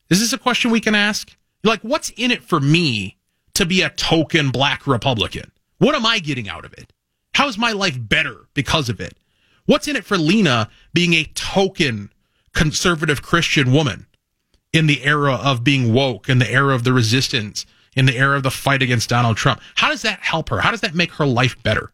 [0.08, 1.36] Is this a question we can ask?
[1.64, 3.16] Like, what's in it for me
[3.54, 5.50] to be a token black Republican?
[5.78, 6.92] What am I getting out of it?
[7.34, 9.18] How is my life better because of it?
[9.66, 12.10] What's in it for Lena being a token
[12.54, 14.06] conservative Christian woman
[14.72, 18.36] in the era of being woke, in the era of the resistance, in the era
[18.36, 19.60] of the fight against Donald Trump.
[19.74, 20.60] How does that help her?
[20.60, 21.92] How does that make her life better?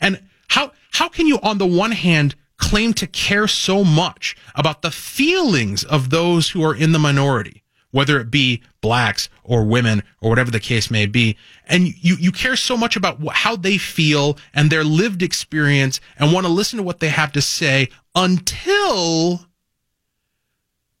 [0.00, 4.82] And how how can you on the one hand claim to care so much about
[4.82, 10.02] the feelings of those who are in the minority, whether it be blacks or women
[10.20, 13.78] or whatever the case may be, and you you care so much about how they
[13.78, 17.88] feel and their lived experience and want to listen to what they have to say
[18.14, 19.46] until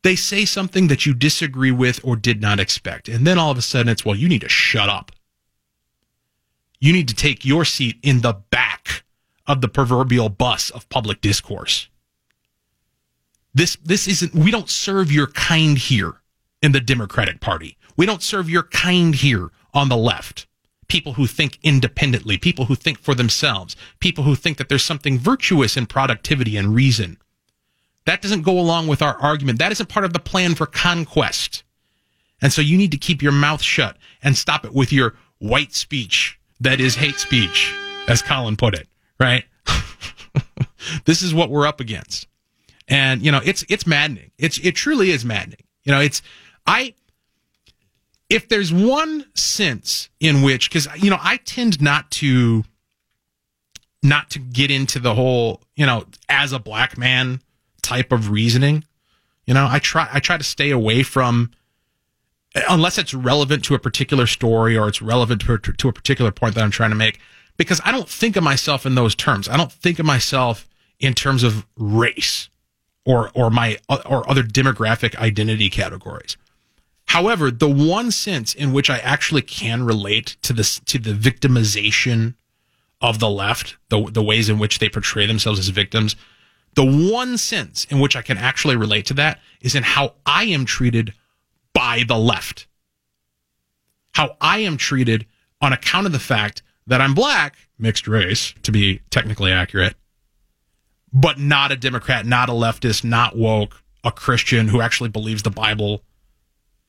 [0.02, 3.08] they say something that you disagree with or did not expect.
[3.08, 5.12] And then all of a sudden it's, well, you need to shut up.
[6.78, 9.04] You need to take your seat in the back
[9.50, 11.88] of the proverbial bus of public discourse.
[13.52, 16.20] This, this isn't, we don't serve your kind here
[16.62, 17.76] in the Democratic Party.
[17.96, 20.46] We don't serve your kind here on the left.
[20.86, 25.18] People who think independently, people who think for themselves, people who think that there's something
[25.18, 27.18] virtuous in productivity and reason.
[28.06, 29.58] That doesn't go along with our argument.
[29.58, 31.64] That isn't part of the plan for conquest.
[32.40, 35.74] And so you need to keep your mouth shut and stop it with your white
[35.74, 37.74] speech that is hate speech,
[38.06, 38.86] as Colin put it,
[39.20, 39.44] right?
[41.04, 42.26] this is what we're up against.
[42.88, 44.32] And, you know, it's, it's maddening.
[44.38, 45.62] It's, it truly is maddening.
[45.84, 46.22] You know, it's,
[46.66, 46.94] I,
[48.28, 52.64] if there's one sense in which, cause, you know, I tend not to,
[54.02, 57.40] not to get into the whole, you know, as a black man,
[57.82, 58.84] type of reasoning.
[59.46, 61.50] You know, I try I try to stay away from
[62.68, 66.54] unless it's relevant to a particular story or it's relevant to, to a particular point
[66.54, 67.18] that I'm trying to make
[67.56, 69.48] because I don't think of myself in those terms.
[69.48, 72.48] I don't think of myself in terms of race
[73.04, 76.36] or or my or other demographic identity categories.
[77.06, 82.34] However, the one sense in which I actually can relate to this to the victimization
[83.00, 86.14] of the left, the the ways in which they portray themselves as victims,
[86.74, 90.44] the one sense in which I can actually relate to that is in how I
[90.44, 91.14] am treated
[91.72, 92.66] by the left.
[94.12, 95.26] How I am treated
[95.60, 99.94] on account of the fact that I'm black, mixed race, to be technically accurate,
[101.12, 105.50] but not a Democrat, not a leftist, not woke, a Christian who actually believes the
[105.50, 106.02] Bible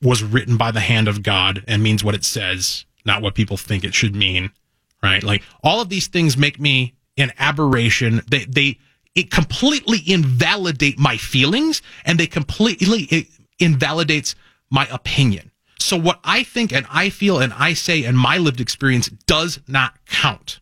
[0.02, 3.56] was written by the hand of God and means what it says, not what people
[3.56, 4.50] think it should mean,
[5.04, 5.22] right?
[5.22, 8.22] Like all of these things make me an aberration.
[8.28, 8.78] They, they,
[9.14, 13.28] it completely invalidate my feelings and they completely
[13.60, 14.34] invalidates
[14.68, 15.51] my opinion.
[15.82, 19.60] So what I think and I feel and I say and my lived experience does
[19.66, 20.60] not count.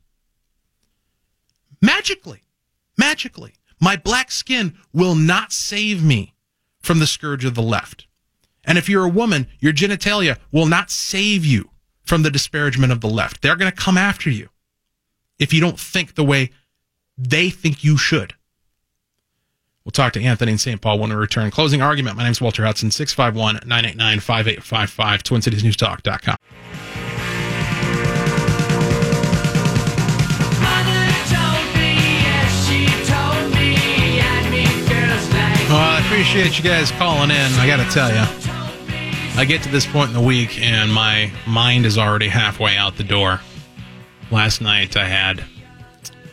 [1.83, 2.42] Magically,
[2.98, 6.35] magically, my black skin will not save me
[6.80, 8.06] from the scourge of the left.
[8.64, 11.70] And if you're a woman, your genitalia will not save you
[12.04, 13.40] from the disparagement of the left.
[13.40, 14.48] They're going to come after you
[15.38, 16.50] if you don't think the way
[17.16, 18.35] they think you should.
[19.90, 20.81] We'll talk to Anthony in St.
[20.81, 21.50] Paul when we return.
[21.50, 22.16] Closing argument.
[22.16, 26.37] My name is Walter Hudson, 651 989 5855, TwinCitiesNewsTalk.com.
[35.68, 37.53] Well, I appreciate you guys calling in.
[37.55, 38.22] I got to tell you,
[39.37, 42.96] I get to this point in the week and my mind is already halfway out
[42.96, 43.40] the door.
[44.31, 45.44] Last night I had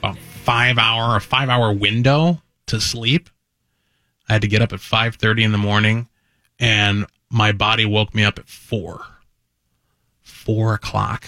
[0.04, 3.32] a five hour, a five hour window to sleep
[4.28, 6.08] I had to get up at 5:30 in the morning,
[6.60, 9.06] and my body woke me up at four.
[10.22, 11.26] Four o'clock.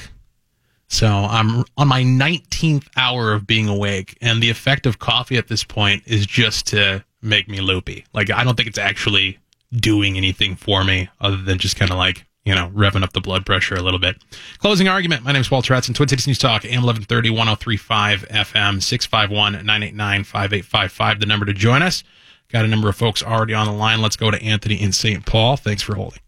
[0.87, 5.47] So I'm on my 19th hour of being awake, and the effect of coffee at
[5.47, 8.05] this point is just to make me loopy.
[8.13, 9.37] Like I don't think it's actually
[9.71, 13.21] doing anything for me other than just kind of like you know, revving up the
[13.21, 14.17] blood pressure a little bit.
[14.57, 15.23] Closing argument.
[15.23, 20.23] My name is Walter Hudson, Twin Cities News Talk, AM 1130, 1035 FM, 651 989
[20.23, 22.03] 5855, the number to join us.
[22.51, 24.01] Got a number of folks already on the line.
[24.01, 25.23] Let's go to Anthony in St.
[25.25, 25.55] Paul.
[25.55, 26.19] Thanks for holding.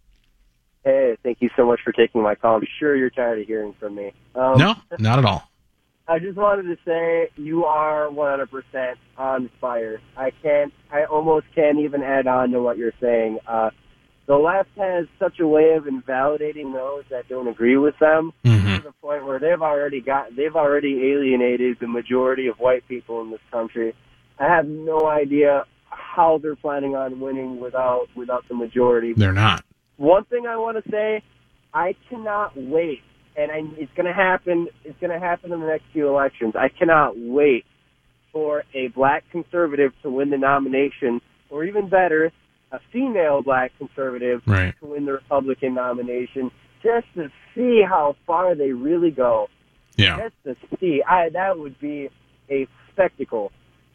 [0.83, 2.57] Hey, thank you so much for taking my call.
[2.57, 4.13] I'm sure you're tired of hearing from me.
[4.35, 5.49] Um, no, not at all.
[6.07, 10.01] I just wanted to say you are 100% on fire.
[10.17, 13.39] I can't, I almost can't even add on to what you're saying.
[13.47, 13.69] Uh,
[14.27, 18.77] the left has such a way of invalidating those that don't agree with them mm-hmm.
[18.77, 23.21] to the point where they've already got, they've already alienated the majority of white people
[23.21, 23.95] in this country.
[24.39, 29.13] I have no idea how they're planning on winning without without the majority.
[29.15, 29.63] They're not.
[29.97, 31.23] One thing I want to say,
[31.73, 33.01] I cannot wait,
[33.35, 34.67] and I, it's going to happen.
[34.83, 36.53] It's going to happen in the next few elections.
[36.55, 37.65] I cannot wait
[38.31, 42.31] for a black conservative to win the nomination, or even better,
[42.71, 44.73] a female black conservative right.
[44.79, 46.49] to win the Republican nomination,
[46.81, 49.47] just to see how far they really go.
[49.97, 50.17] Yeah.
[50.17, 52.09] Just to see, I that would be
[52.49, 53.51] a spectacle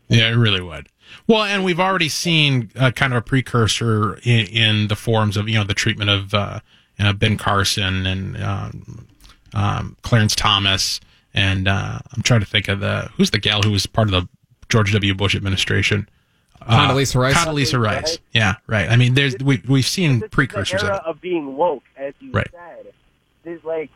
[0.09, 0.89] Yeah, it really would.
[1.27, 5.49] Well, and we've already seen uh, kind of a precursor in, in, the forms of
[5.49, 6.61] you know the treatment of uh,
[6.99, 9.07] you know, Ben Carson and um,
[9.55, 11.01] um, Clarence Thomas,
[11.35, 14.13] and uh, I'm trying to think of the who's the gal who was part of
[14.13, 14.29] the
[14.69, 15.15] George W.
[15.15, 16.09] Bush administration.
[16.63, 17.35] Uh, Condoleezza Rice.
[17.35, 18.19] Condoleezza Rice.
[18.33, 18.89] Yeah, right.
[18.89, 22.49] I mean, there's we we've seen precursors era of, of being woke, as you right.
[22.51, 22.93] said.
[23.45, 23.91] There's like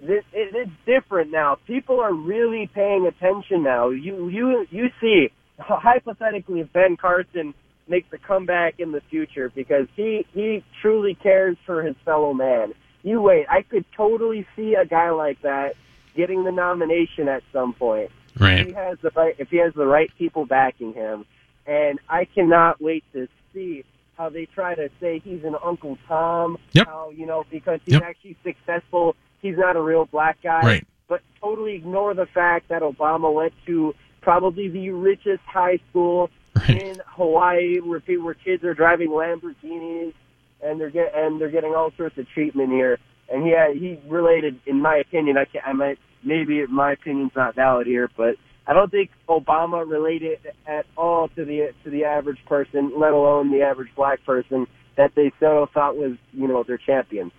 [0.00, 1.56] this, it, it's different now.
[1.66, 3.88] People are really paying attention now.
[3.90, 7.54] You you you see hypothetically if Ben Carson
[7.88, 12.74] makes a comeback in the future because he he truly cares for his fellow man.
[13.02, 15.76] You wait, I could totally see a guy like that
[16.14, 18.10] getting the nomination at some point.
[18.38, 18.60] Right.
[18.60, 21.24] If he has the right if he has the right people backing him.
[21.66, 23.84] And I cannot wait to see
[24.16, 26.58] how they try to say he's an Uncle Tom.
[26.72, 26.86] Yep.
[26.86, 28.02] How, you know, because he's Yep.
[28.02, 30.62] actually successful, he's not a real black guy.
[30.62, 30.86] Right.
[31.08, 36.82] But totally ignore the fact that Obama went to probably the richest high school Right.
[36.82, 40.14] in Hawaii where where kids are driving Lamborghinis
[40.62, 42.98] and they're get and they're getting all sorts of treatment here.
[43.28, 47.32] And he had, he related, in my opinion, I can I might maybe my opinion's
[47.36, 52.04] not valid here, but I don't think Obama related at all to the to the
[52.04, 54.66] average person, let alone the average black person
[54.96, 57.30] that they so thought was you know their champion.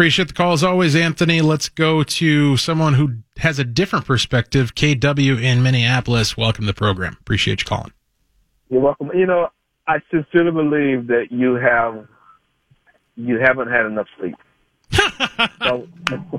[0.00, 1.42] Appreciate the call as always, Anthony.
[1.42, 4.74] Let's go to someone who has a different perspective.
[4.74, 6.38] KW in Minneapolis.
[6.38, 7.18] Welcome to the program.
[7.20, 7.92] Appreciate you calling.
[8.70, 9.10] You're welcome.
[9.12, 9.50] You know,
[9.86, 12.08] I sincerely believe that you have
[13.16, 14.36] you haven't had enough sleep.
[15.62, 15.86] so,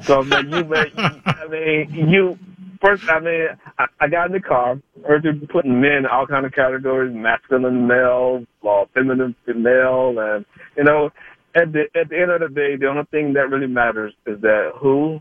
[0.01, 2.39] so man, you, man, I mean, you
[2.84, 3.07] first.
[3.07, 3.47] I mean,
[3.78, 4.82] I, I got in the car.
[5.07, 10.45] Heard you putting men in all kind of categories: masculine, male, uh, feminine, male, and
[10.76, 11.12] you know,
[11.56, 14.39] at the at the end of the day, the only thing that really matters is
[14.41, 15.20] that who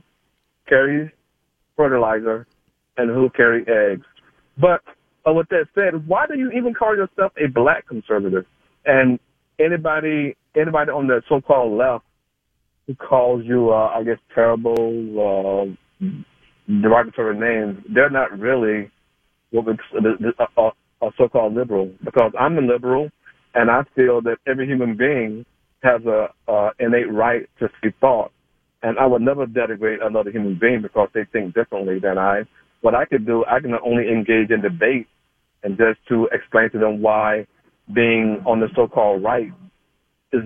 [0.69, 1.11] carries
[1.77, 2.47] fertilizer
[2.97, 4.07] and who carry eggs.
[4.59, 4.83] But
[5.27, 8.45] uh, with that said, why do you even call yourself a black conservative?
[8.85, 9.19] And
[9.59, 12.05] anybody anybody on the so-called left
[12.87, 16.07] who calls you, uh, I guess, terrible, uh,
[16.83, 18.91] derogatory names, they're not really
[19.51, 20.71] what we, a,
[21.03, 21.93] a so-called liberal.
[22.05, 23.11] Because I'm a liberal,
[23.55, 25.45] and I feel that every human being
[25.83, 28.33] has a uh, innate right to free thought.
[28.83, 32.45] And I would never denigrate another human being because they think differently than I.
[32.81, 35.07] What I could do, I can only engage in debate
[35.63, 37.47] and just to explain to them why
[37.93, 39.53] being on the so-called right
[40.33, 40.43] is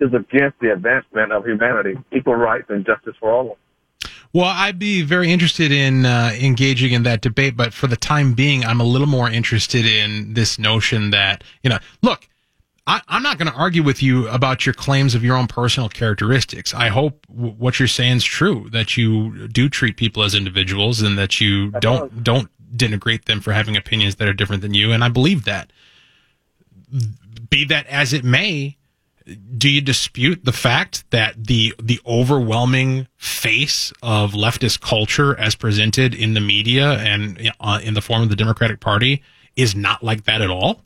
[0.00, 3.58] is against the advancement of humanity, equal rights and justice for all.
[4.32, 8.34] Well, I'd be very interested in uh, engaging in that debate, but for the time
[8.34, 12.28] being, I'm a little more interested in this notion that, you know, look,
[12.86, 15.88] I, am not going to argue with you about your claims of your own personal
[15.88, 16.74] characteristics.
[16.74, 21.00] I hope w- what you're saying is true, that you do treat people as individuals
[21.00, 24.92] and that you don't, don't denigrate them for having opinions that are different than you.
[24.92, 25.72] And I believe that.
[27.48, 28.76] Be that as it may,
[29.56, 36.14] do you dispute the fact that the the overwhelming face of leftist culture as presented
[36.14, 39.22] in the media and uh, in the form of the Democratic Party
[39.56, 40.82] is not like that at all?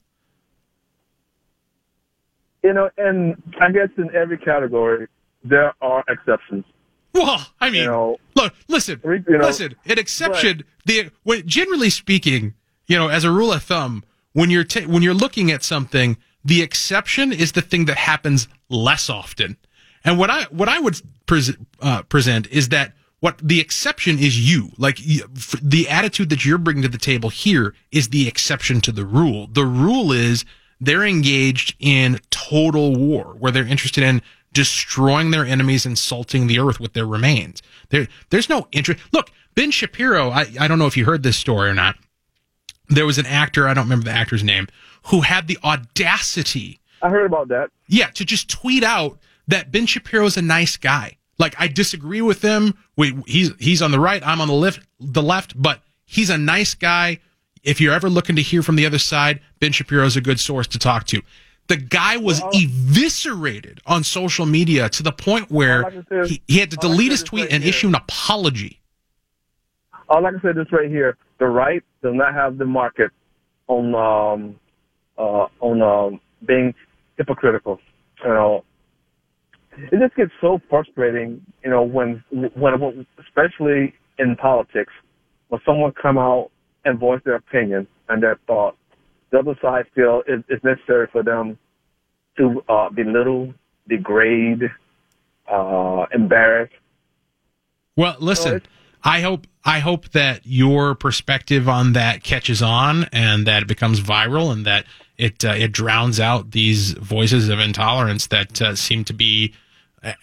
[2.68, 5.08] You know, and I guess in every category
[5.42, 6.66] there are exceptions.
[7.14, 9.74] Well, I mean, You know, look, listen, you know, listen.
[9.86, 12.52] An exception, the when generally speaking,
[12.86, 14.04] you know, as a rule of thumb,
[14.34, 18.48] when you're ta- when you're looking at something, the exception is the thing that happens
[18.68, 19.56] less often.
[20.04, 24.38] And what I what I would pres- uh, present is that what the exception is
[24.38, 24.72] you.
[24.76, 24.98] Like
[25.62, 29.48] the attitude that you're bringing to the table here is the exception to the rule.
[29.50, 30.44] The rule is
[30.80, 34.22] they're engaged in total war, where they're interested in
[34.52, 37.62] destroying their enemies and salting the earth with their remains.
[37.90, 39.00] There, there's no interest.
[39.12, 40.30] Look, Ben Shapiro.
[40.30, 41.96] I, I don't know if you heard this story or not.
[42.88, 43.68] There was an actor.
[43.68, 44.68] I don't remember the actor's name
[45.06, 47.70] who had the audacity I heard about that.
[47.86, 51.16] yeah, to just tweet out that Ben Shapiro's a nice guy.
[51.38, 52.74] Like I disagree with him.
[52.96, 56.38] We, he's he's on the right, I'm on the left, the left, but he's a
[56.38, 57.20] nice guy.
[57.64, 60.40] If you're ever looking to hear from the other side, Ben Shapiro is a good
[60.40, 61.22] source to talk to.
[61.68, 66.16] The guy was eviscerated on social media to the point where All I can say
[66.20, 67.70] is- he, he had to all I can delete his tweet right and here.
[67.70, 68.80] issue an apology.
[70.08, 72.64] All like I can say is this right here: the right does not have the
[72.64, 73.10] market
[73.66, 74.56] on um,
[75.18, 76.74] uh, on um, being
[77.18, 77.78] hypocritical.
[78.24, 78.64] You know,
[79.76, 81.44] it just gets so frustrating.
[81.62, 84.92] You know, when when especially in politics,
[85.48, 86.50] when someone come out
[86.88, 88.76] and voice their opinion and their thought,
[89.30, 91.58] the other side feel it, it's necessary for them
[92.38, 93.52] to uh, belittle,
[93.88, 94.62] degrade,
[95.50, 96.70] uh, embarrass.
[97.96, 98.72] Well, listen, it's-
[99.04, 104.00] I hope I hope that your perspective on that catches on and that it becomes
[104.00, 104.86] viral and that
[105.16, 109.54] it uh, it drowns out these voices of intolerance that uh, seem to be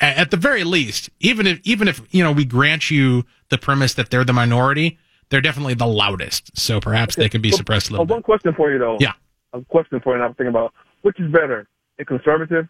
[0.01, 3.93] at the very least even if even if you know we grant you the premise
[3.93, 4.97] that they're the minority
[5.29, 8.71] they're definitely the loudest so perhaps they can be suppressed a little one question for
[8.71, 9.13] you though yeah
[9.53, 11.67] a question for you i'm thinking about which is better
[11.99, 12.67] a conservative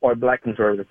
[0.00, 0.86] or a black conservative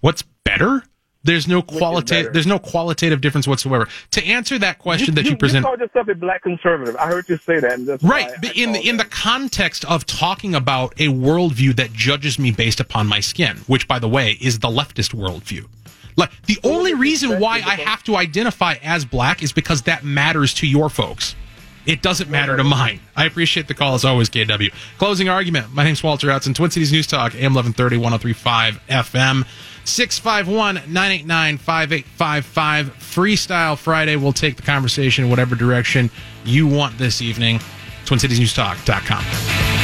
[0.00, 0.82] what's better
[1.24, 2.32] there's no qualitative.
[2.32, 3.88] There's no qualitative difference whatsoever.
[4.12, 6.96] To answer that question you, that you, you present, you called yourself a black conservative.
[6.96, 7.98] I heard you say that.
[8.02, 12.50] right, but in the in the context of talking about a worldview that judges me
[12.50, 15.66] based upon my skin, which, by the way, is the leftist worldview.
[16.18, 20.52] Like the only reason why I have to identify as black is because that matters
[20.54, 21.36] to your folks.
[21.86, 23.00] It doesn't matter to mine.
[23.16, 24.70] I appreciate the call as always, KW.
[24.98, 25.72] Closing argument.
[25.72, 29.46] My name's Walter Hudson, Twin Cities News Talk, AM 1130, 1035 FM.
[29.84, 32.86] 651 989 5855.
[32.98, 34.16] Freestyle Friday.
[34.16, 36.10] We'll take the conversation in whatever direction
[36.44, 37.60] you want this evening.
[38.04, 39.77] TwinCitiesNewsTalk.com.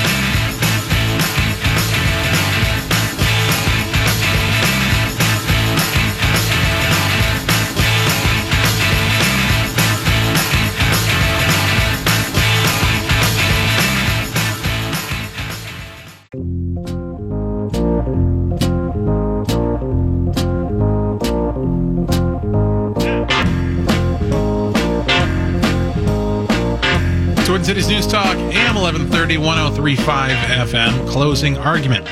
[29.11, 30.30] 730 1035
[30.70, 32.09] FM, closing argument.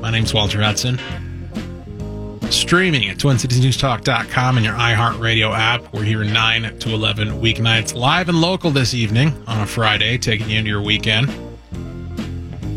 [0.00, 0.98] My name's Walter Hudson.
[2.50, 5.92] Streaming at TwinCitiesNewsTalk.com and your iHeartRadio app.
[5.94, 10.50] We're here 9 to 11 weeknights, live and local this evening on a Friday, taking
[10.50, 11.28] you into your weekend.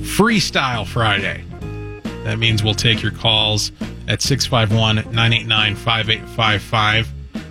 [0.04, 1.44] Freestyle Friday.
[2.24, 3.72] That means we'll take your calls
[4.08, 7.10] at 651 989 5855,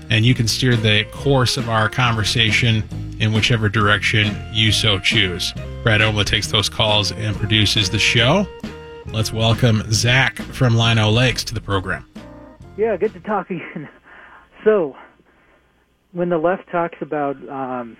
[0.09, 2.84] and you can steer the course of our conversation
[3.18, 5.53] in whichever direction you so choose.
[5.83, 8.47] Brad Mora takes those calls and produces the show.
[9.07, 12.07] Let's welcome Zach from Lino Lakes to the program.
[12.76, 13.89] Yeah, good to talk again.
[14.62, 14.95] So,
[16.12, 17.97] when the left talks about um,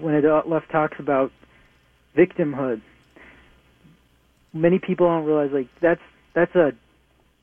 [0.00, 1.30] when the left talks about
[2.16, 2.80] victimhood,
[4.54, 6.00] many people don't realize like that's
[6.34, 6.72] that's a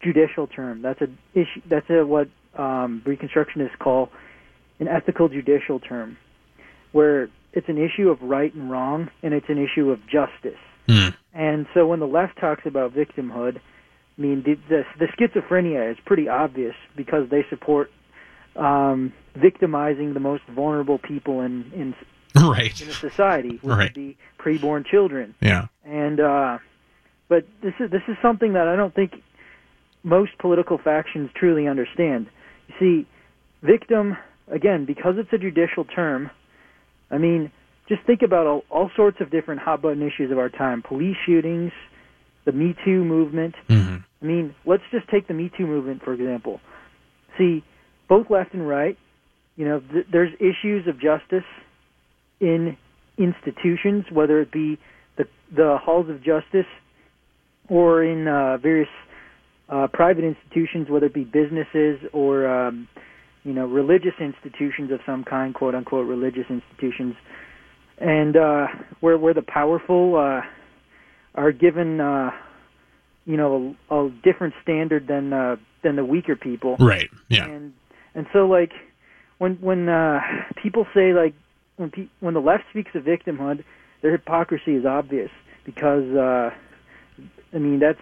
[0.02, 0.82] judicial term.
[0.82, 1.62] That's a issue.
[1.70, 4.10] That's a what um, Reconstructionists call
[4.80, 6.18] an ethical judicial term
[6.92, 10.60] where it's an issue of right and wrong and it's an issue of justice.
[10.88, 11.16] Mm.
[11.34, 15.98] And so when the left talks about victimhood, I mean the, the, the schizophrenia is
[16.06, 17.92] pretty obvious because they support
[18.56, 21.96] um, victimizing the most vulnerable people in in,
[22.42, 22.80] right.
[22.80, 23.84] in a society, which right.
[23.84, 25.34] would be preborn children.
[25.42, 25.68] Yeah.
[25.84, 26.60] And uh,
[27.28, 29.14] but this is this is something that I don't think
[30.04, 32.28] most political factions truly understand.
[32.68, 33.08] You see,
[33.62, 34.18] victim
[34.50, 36.30] again because it's a judicial term
[37.12, 37.52] I mean,
[37.88, 41.18] just think about all, all sorts of different hot button issues of our time: police
[41.26, 41.72] shootings,
[42.46, 43.56] the Me Too movement.
[43.70, 43.98] Mm-hmm.
[44.22, 46.60] I mean, let's just take the Me Too movement for example.
[47.38, 47.64] See,
[48.08, 48.98] both left and right,
[49.56, 51.48] you know, th- there's issues of justice
[52.40, 52.78] in
[53.18, 54.78] institutions, whether it be
[55.18, 55.26] the
[55.56, 56.68] the halls of justice
[57.70, 58.90] or in uh, various
[59.70, 62.88] uh, private institutions, whether it be businesses or um,
[63.46, 67.16] you know, religious institutions of some kind, quote unquote religious institutions,
[68.00, 68.68] and uh,
[69.00, 70.42] where where the powerful uh,
[71.36, 72.32] are given, uh,
[73.26, 76.76] you know, a, a different standard than uh, than the weaker people.
[76.80, 77.10] Right.
[77.30, 77.46] Yeah.
[77.46, 77.74] And
[78.16, 78.72] and so like
[79.38, 80.22] when when uh,
[80.62, 81.36] people say like
[81.78, 83.64] when pe- when the left speaks of victimhood,
[84.02, 85.30] their hypocrisy is obvious
[85.66, 86.50] because uh,
[87.54, 88.00] I mean that's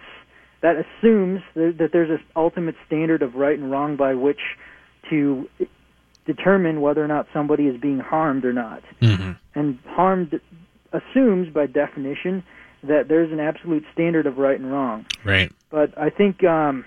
[0.62, 4.40] that assumes that, that there's this ultimate standard of right and wrong by which
[5.10, 5.48] to
[6.26, 8.82] determine whether or not somebody is being harmed or not.
[9.00, 9.32] Mm-hmm.
[9.54, 10.40] And harmed
[10.92, 12.42] assumes, by definition,
[12.82, 15.06] that there's an absolute standard of right and wrong.
[15.24, 15.52] Right.
[15.70, 16.84] But I think um,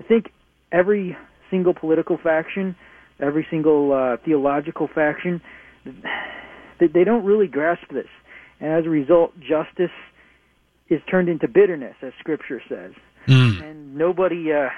[0.00, 0.30] I think
[0.72, 1.16] every
[1.50, 2.76] single political faction,
[3.20, 5.40] every single uh, theological faction,
[6.78, 8.08] they, they don't really grasp this,
[8.60, 9.90] and as a result, justice
[10.88, 12.92] is turned into bitterness, as Scripture says.
[13.26, 13.62] Mm.
[13.62, 14.68] And nobody, uh,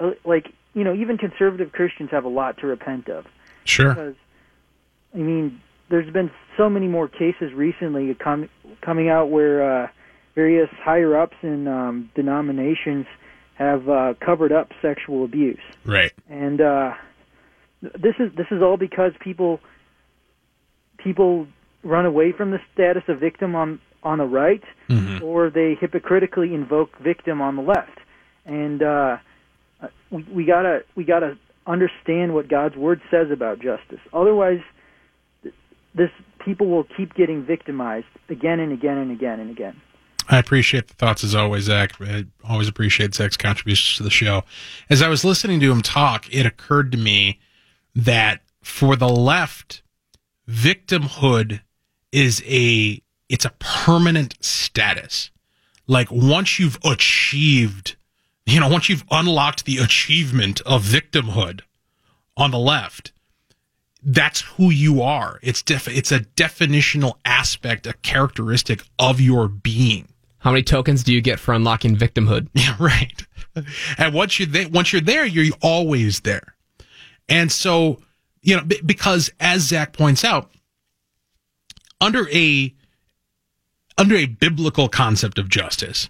[0.00, 3.26] uh like you know, even conservative Christians have a lot to repent of.
[3.64, 3.90] Sure.
[3.90, 4.14] Because,
[5.14, 5.60] I mean,
[5.90, 8.48] there's been so many more cases recently com-
[8.82, 9.88] coming out where uh,
[10.34, 13.06] various higher ups in um, denominations
[13.54, 15.58] have uh, covered up sexual abuse.
[15.84, 16.12] Right.
[16.28, 16.92] And uh,
[17.82, 19.60] this is this is all because people
[20.98, 21.46] people
[21.82, 25.24] run away from the status of victim on on the right, mm-hmm.
[25.24, 27.98] or they hypocritically invoke victim on the left.
[28.44, 29.18] And uh, uh,
[30.10, 34.00] we, we gotta we gotta understand what God's word says about justice.
[34.12, 34.60] Otherwise,
[35.94, 36.10] this
[36.44, 39.80] people will keep getting victimized again and again and again and again.
[40.30, 42.00] I appreciate the thoughts as always, Zach.
[42.00, 44.44] I always appreciate Zach's contributions to the show.
[44.90, 47.40] As I was listening to him talk, it occurred to me
[47.94, 49.82] that for the left,
[50.48, 51.60] victimhood
[52.12, 55.30] is a it's a permanent status.
[55.86, 57.96] Like once you've achieved,
[58.48, 61.60] you know, once you've unlocked the achievement of victimhood
[62.36, 63.12] on the left,
[64.02, 65.38] that's who you are.
[65.42, 70.08] It's def- it's a definitional aspect, a characteristic of your being.
[70.38, 72.48] How many tokens do you get for unlocking victimhood?
[72.54, 73.22] Yeah, right.
[73.96, 76.54] And once you're there, once you're there, you're always there.
[77.28, 78.00] And so,
[78.40, 80.50] you know, b- because as Zach points out,
[82.00, 82.72] under a
[83.98, 86.08] under a biblical concept of justice,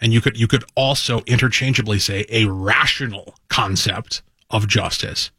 [0.00, 5.30] and you could you could also interchangeably say a rational concept of justice.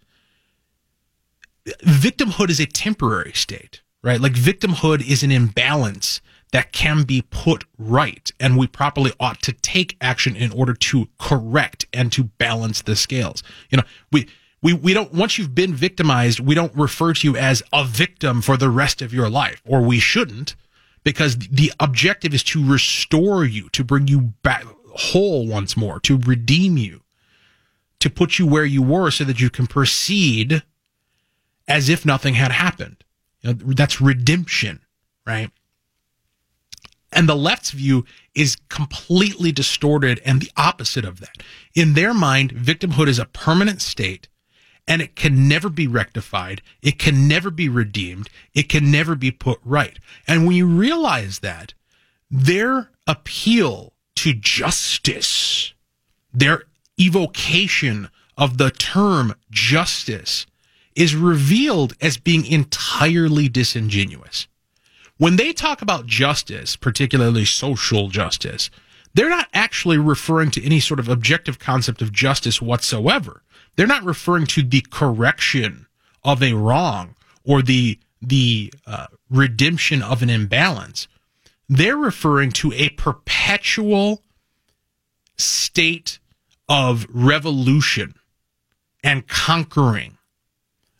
[1.83, 4.19] Victimhood is a temporary state, right?
[4.19, 8.31] Like victimhood is an imbalance that can be put right.
[8.39, 12.95] And we properly ought to take action in order to correct and to balance the
[12.95, 13.41] scales.
[13.69, 14.27] You know, we,
[14.61, 18.41] we, we don't, once you've been victimized, we don't refer to you as a victim
[18.41, 20.55] for the rest of your life, or we shouldn't,
[21.03, 26.17] because the objective is to restore you, to bring you back whole once more, to
[26.17, 27.01] redeem you,
[27.99, 30.63] to put you where you were so that you can proceed
[31.67, 33.03] as if nothing had happened.
[33.41, 34.81] You know, that's redemption,
[35.25, 35.49] right?
[37.11, 41.43] And the left's view is completely distorted and the opposite of that.
[41.75, 44.27] In their mind, victimhood is a permanent state
[44.87, 46.61] and it can never be rectified.
[46.81, 48.29] It can never be redeemed.
[48.53, 49.97] It can never be put right.
[50.27, 51.73] And when you realize that,
[52.29, 55.73] their appeal to justice,
[56.33, 56.63] their
[56.99, 60.45] evocation of the term justice
[60.95, 64.47] is revealed as being entirely disingenuous.
[65.17, 68.69] When they talk about justice, particularly social justice,
[69.13, 73.43] they're not actually referring to any sort of objective concept of justice whatsoever.
[73.75, 75.87] They're not referring to the correction
[76.23, 81.07] of a wrong or the the uh, redemption of an imbalance.
[81.67, 84.21] They're referring to a perpetual
[85.37, 86.19] state
[86.69, 88.15] of revolution
[89.03, 90.17] and conquering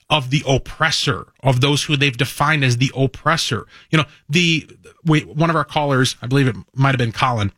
[0.09, 3.65] of the oppressor, of those who they've defined as the oppressor.
[3.89, 4.69] You know, the
[5.03, 7.53] one of our callers, I believe it might have been Colin,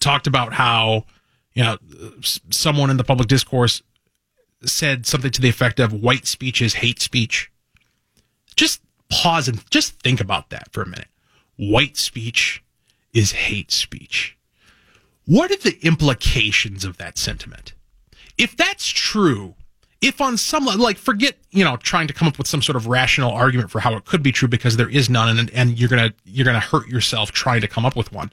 [0.00, 1.04] talked about how
[1.54, 1.78] you know
[2.50, 3.82] someone in the public discourse
[4.64, 7.50] said something to the effect of white speech is hate speech.
[8.56, 11.08] Just pause and just think about that for a minute.
[11.56, 12.62] White speech
[13.12, 14.36] is hate speech.
[15.26, 17.74] What are the implications of that sentiment?
[18.36, 19.54] If that's true,
[20.00, 22.86] if on some like forget you know trying to come up with some sort of
[22.86, 25.88] rational argument for how it could be true because there is none and, and you're
[25.88, 28.32] gonna you're gonna hurt yourself trying to come up with one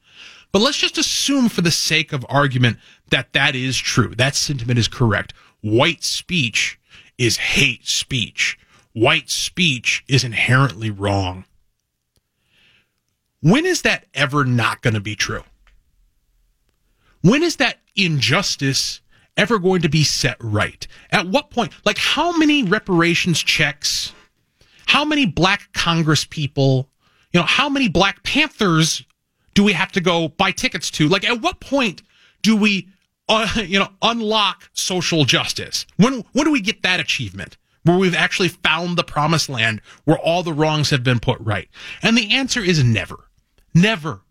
[0.51, 2.77] but let's just assume for the sake of argument
[3.09, 5.33] that that is true that sentiment is correct
[5.65, 6.79] white speech
[7.17, 8.57] is hate speech
[8.93, 11.45] white speech is inherently wrong
[13.41, 15.43] when is that ever not going to be true
[17.21, 19.01] when is that injustice
[19.37, 20.87] ever going to be set right?
[21.11, 21.71] At what point?
[21.85, 24.13] Like, how many reparations checks?
[24.85, 26.89] How many black Congress people?
[27.33, 29.03] You know, how many Black Panthers
[29.55, 31.09] do we have to go buy tickets to?
[31.09, 32.01] Like, at what point
[32.41, 32.87] do we,
[33.27, 35.85] uh, you know, unlock social justice?
[35.97, 37.57] When when do we get that achievement?
[37.83, 41.69] Where we've actually found the promised land where all the wrongs have been put right?
[42.01, 43.29] And the answer is never,
[43.75, 44.21] never,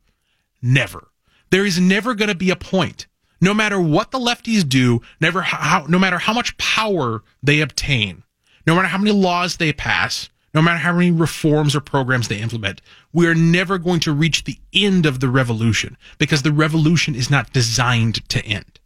[0.60, 1.08] never.
[1.50, 3.06] There is never going to be a point
[3.44, 8.22] no matter what the lefties do, never how, no matter how much power they obtain,
[8.66, 12.38] no matter how many laws they pass, no matter how many reforms or programs they
[12.38, 12.80] implement,
[13.12, 17.30] we are never going to reach the end of the revolution because the revolution is
[17.30, 18.80] not designed to end.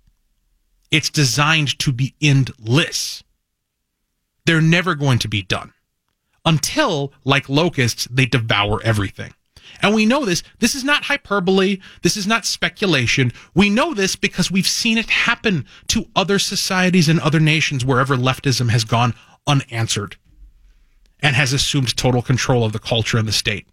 [0.90, 3.22] It's designed to be endless.
[4.46, 5.72] They're never going to be done
[6.44, 9.34] until, like locusts, they devour everything.
[9.82, 10.42] And we know this.
[10.60, 11.78] This is not hyperbole.
[12.02, 13.32] This is not speculation.
[13.54, 18.16] We know this because we've seen it happen to other societies and other nations wherever
[18.16, 19.14] leftism has gone
[19.46, 20.16] unanswered
[21.20, 23.68] and has assumed total control of the culture and the state.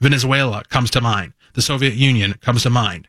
[0.00, 1.32] Venezuela comes to mind.
[1.54, 3.08] The Soviet Union comes to mind.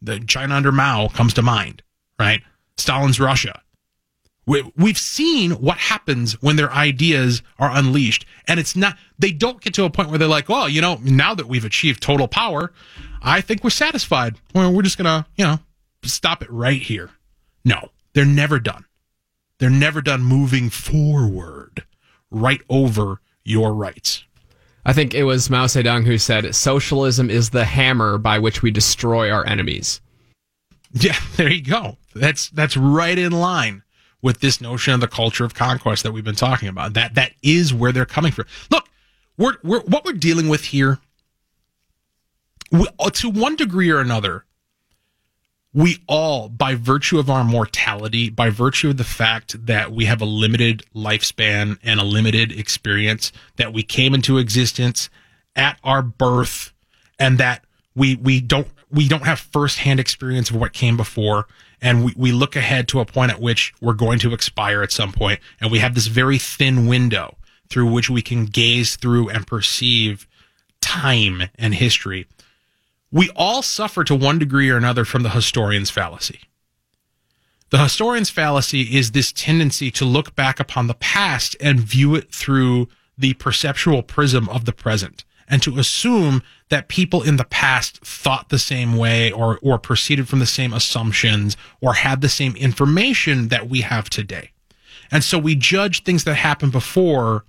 [0.00, 1.82] The China under Mao comes to mind,
[2.18, 2.42] right?
[2.76, 3.60] Stalin's Russia.
[4.44, 8.26] We, we've seen what happens when their ideas are unleashed.
[8.48, 10.98] And it's not, they don't get to a point where they're like, well, you know,
[11.02, 12.72] now that we've achieved total power,
[13.22, 14.36] I think we're satisfied.
[14.54, 15.58] Well, we're just going to, you know,
[16.02, 17.10] stop it right here.
[17.64, 18.84] No, they're never done.
[19.58, 21.84] They're never done moving forward
[22.32, 24.24] right over your rights.
[24.84, 28.72] I think it was Mao Zedong who said, Socialism is the hammer by which we
[28.72, 30.00] destroy our enemies.
[30.92, 31.96] Yeah, there you go.
[32.14, 33.82] That's that's right in line
[34.20, 36.94] with this notion of the culture of conquest that we've been talking about.
[36.94, 38.46] That that is where they're coming from.
[38.70, 38.88] Look,
[39.36, 40.98] we're, we're what we're dealing with here.
[42.70, 44.46] We, uh, to one degree or another,
[45.74, 50.20] we all, by virtue of our mortality, by virtue of the fact that we have
[50.20, 55.10] a limited lifespan and a limited experience, that we came into existence
[55.56, 56.72] at our birth,
[57.18, 61.46] and that we we don't we don't have firsthand experience of what came before,
[61.82, 64.92] and we, we look ahead to a point at which we're going to expire at
[64.92, 67.36] some point, and we have this very thin window
[67.68, 70.26] through which we can gaze through and perceive
[70.80, 72.26] time and history.
[73.10, 76.40] We all suffer to one degree or another from the historian's fallacy.
[77.70, 82.30] The historian's fallacy is this tendency to look back upon the past and view it
[82.30, 87.98] through the perceptual prism of the present and to assume that people in the past
[87.98, 92.56] thought the same way or, or proceeded from the same assumptions or had the same
[92.56, 94.50] information that we have today.
[95.10, 97.44] And so we judge things that happened before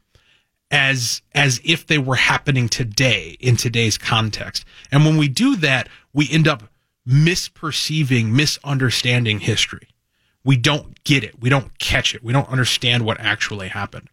[0.70, 4.66] as as if they were happening today in today's context.
[4.92, 6.64] And when we do that, we end up
[7.08, 9.88] misperceiving, misunderstanding history.
[10.44, 11.40] We don't get it.
[11.40, 12.22] We don't catch it.
[12.22, 14.10] We don't understand what actually happened.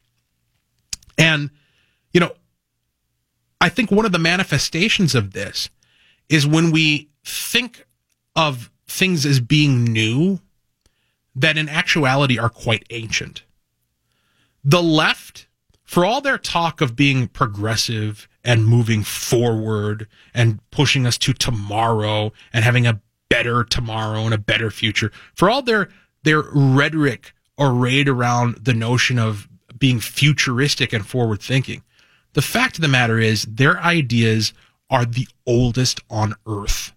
[1.19, 1.51] And
[2.13, 2.33] you know,
[3.61, 5.69] I think one of the manifestations of this
[6.29, 7.87] is when we think
[8.35, 10.41] of things as being new
[11.35, 13.45] that in actuality are quite ancient.
[14.65, 15.47] The left
[15.85, 22.33] for all their talk of being progressive and moving forward and pushing us to tomorrow
[22.53, 25.89] and having a better tomorrow and a better future, for all their
[26.23, 29.49] their rhetoric arrayed around the notion of
[29.79, 31.83] being futuristic and forward thinking,
[32.33, 34.53] the fact of the matter is their ideas
[34.89, 36.93] are the oldest on earth.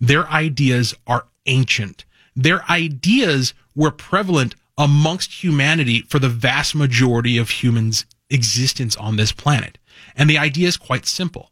[0.00, 2.04] Their ideas are ancient.
[2.34, 9.32] Their ideas were prevalent amongst humanity for the vast majority of humans' existence on this
[9.32, 9.78] planet.
[10.16, 11.50] And the idea is quite simple.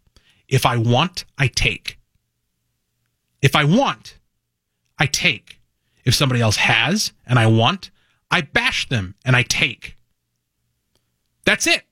[0.48, 1.98] If I want, I take.
[3.40, 4.18] If I want,
[4.98, 5.60] I take.
[6.04, 7.90] If somebody else has and I want,
[8.30, 9.96] I bash them and I take.
[11.44, 11.84] That's it.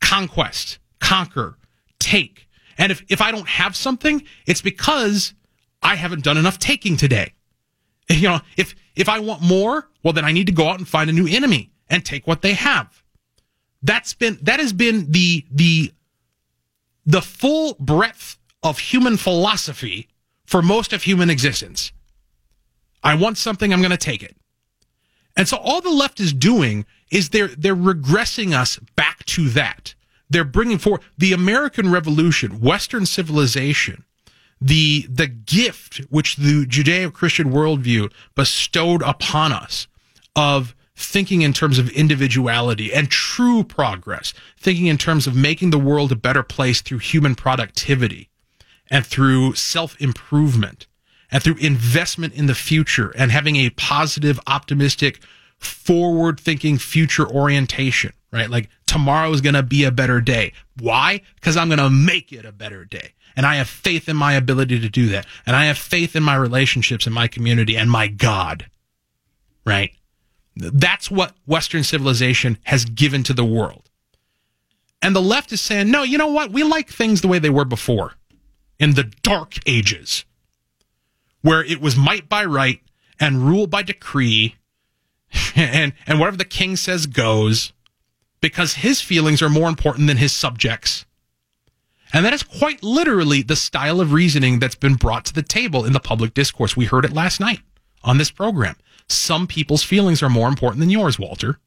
[0.00, 1.58] Conquest, conquer,
[1.98, 2.48] take.
[2.78, 5.34] And if, if I don't have something, it's because
[5.82, 7.32] I haven't done enough taking today.
[8.10, 10.86] You know, if if I want more, well then I need to go out and
[10.86, 13.02] find a new enemy and take what they have.
[13.82, 15.90] That's been that has been the the
[17.06, 20.08] the full breadth of human philosophy
[20.44, 21.92] for most of human existence.
[23.02, 24.36] I want something, I'm going to take it.
[25.36, 29.94] And so all the left is doing is they're they're regressing us back to that.
[30.30, 34.04] They're bringing forward the American Revolution, Western civilization
[34.60, 39.86] the the gift which the Judeo-Christian worldview bestowed upon us
[40.34, 45.78] of thinking in terms of individuality and true progress, thinking in terms of making the
[45.78, 48.30] world a better place through human productivity
[48.90, 50.86] and through self-improvement
[51.30, 55.20] and through investment in the future and having a positive, optimistic,
[55.64, 58.50] forward-thinking future orientation, right?
[58.50, 60.52] Like tomorrow is going to be a better day.
[60.78, 61.20] Why?
[61.36, 63.12] Because I'm going to make it a better day.
[63.36, 65.26] And I have faith in my ability to do that.
[65.46, 68.66] And I have faith in my relationships and my community and my God.
[69.66, 69.92] Right?
[70.56, 73.90] That's what Western civilization has given to the world.
[75.02, 76.52] And the left is saying, no, you know what?
[76.52, 78.14] We like things the way they were before
[78.78, 80.24] in the dark ages,
[81.42, 82.80] where it was might by right
[83.20, 84.56] and rule by decree,
[85.56, 87.72] and, and whatever the king says goes,
[88.40, 91.04] because his feelings are more important than his subjects.
[92.12, 95.84] And that is quite literally the style of reasoning that's been brought to the table
[95.84, 96.76] in the public discourse.
[96.76, 97.60] We heard it last night
[98.04, 98.76] on this program.
[99.08, 101.58] Some people's feelings are more important than yours, Walter.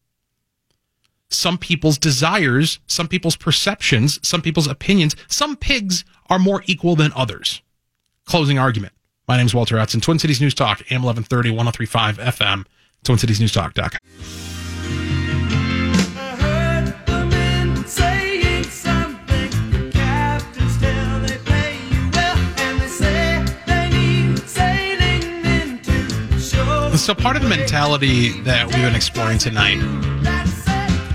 [1.30, 7.12] Some people's desires, some people's perceptions, some people's opinions, some pigs are more equal than
[7.14, 7.62] others.
[8.26, 8.94] Closing argument.
[9.28, 12.66] My name is Walter Hudson, Twin Cities News Talk, AM 1130, 1035 FM,
[13.08, 14.00] TwinCitiesNewsTalk.com.
[26.98, 29.78] So part of the mentality that we've been exploring tonight,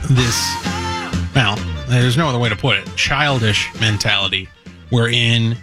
[0.09, 0.55] this,
[1.35, 4.49] well, there's no other way to put it, childish mentality,
[4.89, 5.55] wherein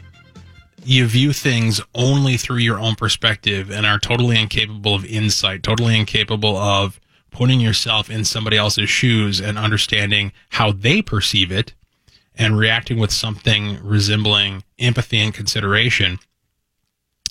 [0.90, 5.98] you view things only through your own perspective and are totally incapable of insight, totally
[5.98, 11.74] incapable of putting yourself in somebody else's shoes and understanding how they perceive it
[12.34, 16.18] and reacting with something resembling empathy and consideration.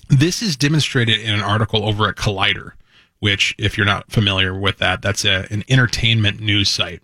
[0.08, 2.72] This is demonstrated in an article over at Collider,
[3.18, 7.02] which, if you're not familiar with that, that's a, an entertainment news site.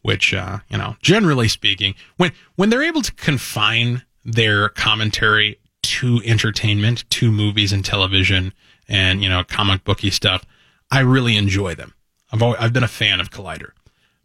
[0.00, 6.20] Which, uh, you know, generally speaking, when when they're able to confine their commentary to
[6.24, 8.52] entertainment, to movies and television,
[8.88, 10.44] and you know, comic booky stuff,
[10.90, 11.94] I really enjoy them.
[12.30, 13.70] I've always, I've been a fan of Collider,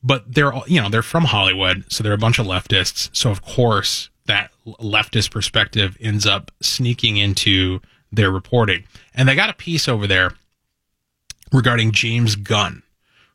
[0.03, 3.09] but they're you know they're from Hollywood, so they're a bunch of leftists.
[3.15, 7.81] So of course that leftist perspective ends up sneaking into
[8.11, 8.83] their reporting,
[9.13, 10.33] and they got a piece over there
[11.51, 12.83] regarding James Gunn,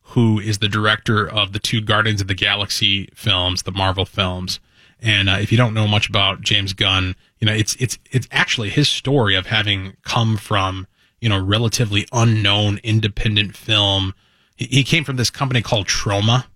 [0.03, 4.61] who is the director of the two Guardians of the Galaxy films, the Marvel films.
[5.01, 8.29] And uh, if you don't know much about James Gunn, you know it's it's it's
[8.31, 10.87] actually his story of having come from
[11.21, 14.15] you know relatively unknown independent film
[14.59, 16.47] he came from this company called Troma,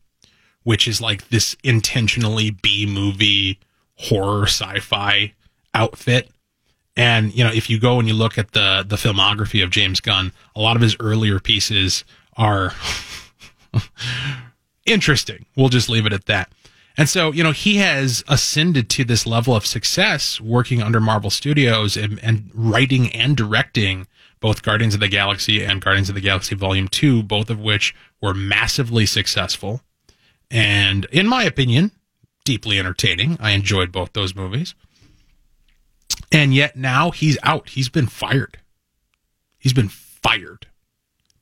[0.64, 3.60] which is like this intentionally B movie
[3.96, 5.32] horror sci-fi
[5.72, 6.28] outfit.
[6.96, 10.00] And you know, if you go and you look at the the filmography of James
[10.00, 12.04] Gunn, a lot of his earlier pieces
[12.36, 12.74] are
[14.86, 15.46] interesting.
[15.56, 16.52] We'll just leave it at that.
[16.96, 21.30] And so, you know, he has ascended to this level of success working under Marvel
[21.30, 24.06] Studios and, and writing and directing
[24.40, 27.94] both Guardians of the Galaxy and Guardians of the Galaxy Volume 2, both of which
[28.20, 29.80] were massively successful.
[30.50, 31.92] And in my opinion,
[32.44, 33.36] deeply entertaining.
[33.40, 34.74] I enjoyed both those movies.
[36.30, 37.70] And yet now he's out.
[37.70, 38.58] He's been fired.
[39.58, 40.66] He's been fired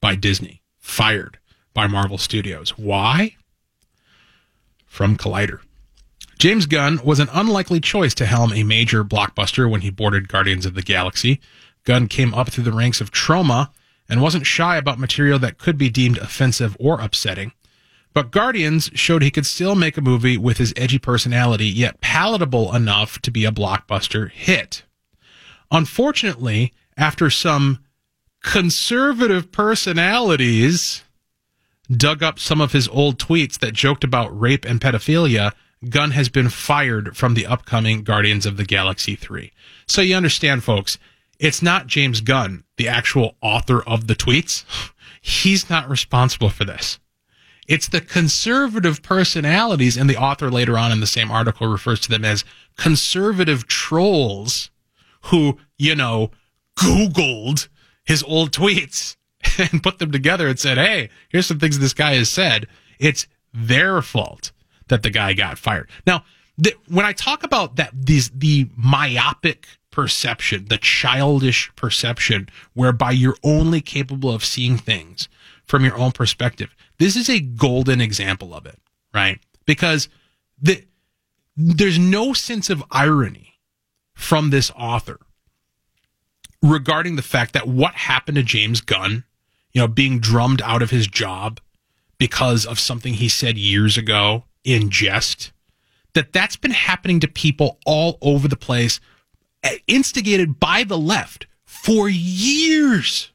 [0.01, 1.39] by Disney, fired
[1.75, 2.77] by Marvel Studios.
[2.77, 3.37] Why?
[4.91, 5.61] From Collider.
[6.39, 10.67] James Gunn was an unlikely choice to helm a major blockbuster when he boarded Guardians
[10.67, 11.41] of the Galaxy.
[11.85, 13.71] Gunn came up through the ranks of Troma
[14.09, 17.53] and wasn't shy about material that could be deemed offensive or upsetting.
[18.13, 22.75] But Guardians showed he could still make a movie with his edgy personality, yet palatable
[22.75, 24.83] enough to be a blockbuster hit.
[25.71, 27.79] Unfortunately, after some
[28.43, 31.05] conservative personalities
[31.91, 35.53] dug up some of his old tweets that joked about rape and pedophilia,
[35.89, 39.51] Gunn has been fired from the upcoming Guardians of the Galaxy 3.
[39.87, 40.99] So you understand, folks,
[41.39, 44.65] it's not James Gunn, the actual author of the tweets.
[45.23, 46.99] He's not responsible for this.
[47.67, 52.09] It's the conservative personalities, and the author later on in the same article refers to
[52.09, 52.45] them as
[52.77, 54.71] conservative trolls
[55.25, 56.31] who, you know,
[56.79, 57.69] Googled
[58.05, 59.17] his old tweets
[59.59, 62.67] and put them together and said, hey, here's some things this guy has said.
[62.99, 64.53] It's their fault
[64.89, 65.89] that the guy got fired.
[66.07, 66.25] Now,
[66.59, 73.37] the, when I talk about that, these, the myopic perception, the childish perception, whereby you're
[73.43, 75.29] only capable of seeing things
[75.65, 76.75] from your own perspective.
[76.99, 78.79] This is a golden example of it,
[79.15, 79.41] right?
[79.67, 80.09] Because
[80.61, 80.85] the,
[81.57, 83.55] there's no sense of irony
[84.15, 85.19] from this author
[86.63, 89.25] regarding the fact that what happened to James Gunn,
[89.73, 91.61] you know, being drummed out of his job
[92.19, 95.53] because of something he said years ago in jest,
[96.15, 99.01] that that's been happening to people all over the place
[99.63, 103.31] eh, instigated by the left for years.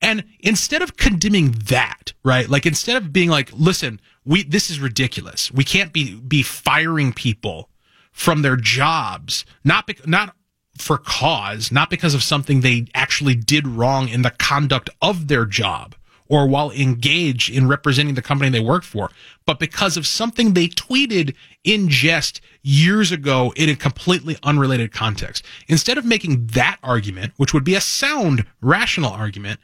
[0.00, 2.48] And instead of condemning that, right?
[2.48, 5.50] Like instead of being like, listen, we this is ridiculous.
[5.52, 7.68] We can't be be firing people
[8.12, 10.34] from their jobs, not be, not
[10.76, 15.44] for cause, not because of something they actually did wrong in the conduct of their
[15.44, 15.94] job
[16.28, 19.10] or while engaged in representing the company they work for,
[19.44, 25.44] but because of something they tweeted in jest years ago in a completely unrelated context.
[25.68, 29.60] Instead of making that argument, which would be a sound, rational argument,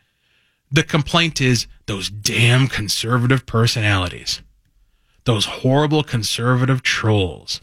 [0.71, 4.43] the complaint is those damn conservative personalities.
[5.25, 7.63] Those horrible conservative trolls.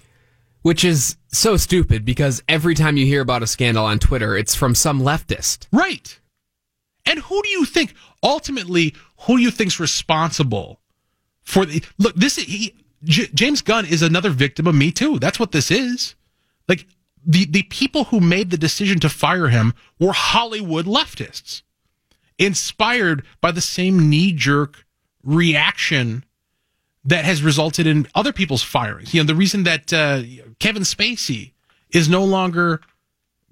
[0.66, 4.56] Which is so stupid because every time you hear about a scandal on Twitter, it's
[4.56, 5.68] from some leftist.
[5.72, 6.20] Right.
[7.06, 7.94] And who do you think
[8.24, 10.80] ultimately who do you think's responsible
[11.44, 12.16] for the look?
[12.16, 15.20] This he J- James Gunn is another victim of Me Too.
[15.20, 16.16] That's what this is.
[16.68, 16.88] Like
[17.24, 21.62] the the people who made the decision to fire him were Hollywood leftists,
[22.40, 24.84] inspired by the same knee jerk
[25.24, 26.26] reaction
[27.06, 29.14] that has resulted in other people's firings.
[29.14, 30.24] You know, the reason that uh,
[30.60, 31.54] Kevin Spacey
[31.90, 32.82] is no longer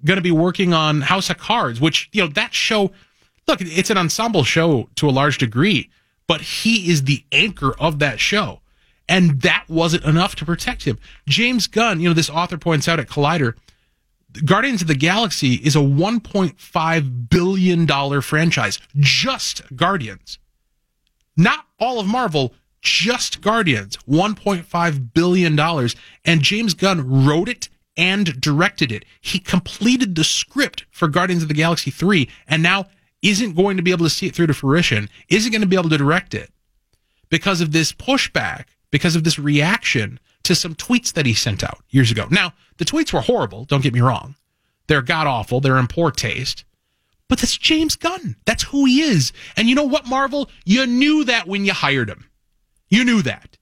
[0.04, 2.92] going to be working on House of Cards, which you know that show
[3.46, 5.90] look, it's an ensemble show to a large degree,
[6.26, 8.60] but he is the anchor of that show.
[9.08, 10.98] And that wasn't enough to protect him.
[11.28, 13.54] James Gunn, you know, this author points out at Collider,
[14.44, 20.38] Guardians of the Galaxy is a $1.5 billion franchise, just Guardians.
[21.36, 22.54] Not all of Marvel,
[22.84, 25.58] just Guardians, $1.5 billion.
[26.24, 29.04] And James Gunn wrote it and directed it.
[29.20, 32.86] He completed the script for Guardians of the Galaxy 3 and now
[33.22, 35.76] isn't going to be able to see it through to fruition, isn't going to be
[35.76, 36.50] able to direct it
[37.30, 41.82] because of this pushback, because of this reaction to some tweets that he sent out
[41.88, 42.26] years ago.
[42.30, 44.34] Now, the tweets were horrible, don't get me wrong.
[44.88, 46.64] They're god awful, they're in poor taste.
[47.28, 48.36] But that's James Gunn.
[48.44, 49.32] That's who he is.
[49.56, 50.50] And you know what, Marvel?
[50.66, 52.26] You knew that when you hired him.
[52.88, 53.58] You knew that.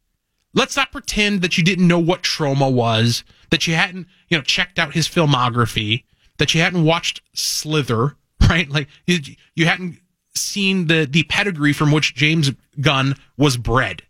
[0.55, 4.43] Let's not pretend that you didn't know what Troma was, that you hadn't, you know,
[4.43, 6.05] checked out his filmography,
[6.39, 8.17] that you hadn't watched Slither,
[8.49, 8.69] right?
[8.69, 9.19] Like you,
[9.55, 9.99] you hadn't
[10.35, 12.51] seen the the pedigree from which James
[12.81, 14.03] Gunn was bred.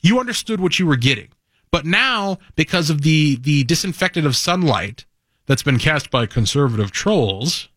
[0.00, 1.28] You understood what you were getting.
[1.70, 5.04] But now, because of the the disinfectant of sunlight
[5.46, 7.68] that's been cast by conservative trolls,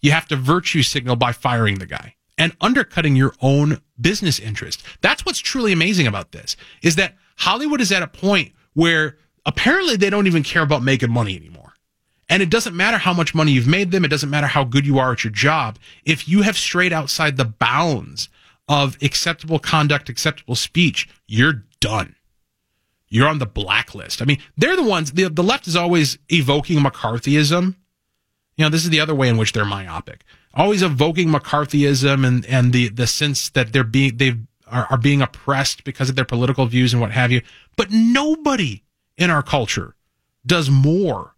[0.00, 4.82] you have to virtue signal by firing the guy and undercutting your own business interest.
[5.00, 9.96] That's what's truly amazing about this is that Hollywood is at a point where apparently
[9.96, 11.72] they don't even care about making money anymore.
[12.28, 14.04] And it doesn't matter how much money you've made them.
[14.04, 15.78] It doesn't matter how good you are at your job.
[16.04, 18.28] If you have strayed outside the bounds
[18.68, 22.14] of acceptable conduct, acceptable speech, you're done.
[23.08, 24.22] You're on the blacklist.
[24.22, 27.76] I mean, they're the ones, the, the left is always evoking McCarthyism.
[28.56, 30.24] You know, this is the other way in which they're myopic
[30.54, 34.34] always evoking McCarthyism and, and the, the sense that they're being, they
[34.66, 37.42] are, are being oppressed because of their political views and what have you.
[37.76, 38.82] But nobody
[39.16, 39.94] in our culture
[40.44, 41.34] does more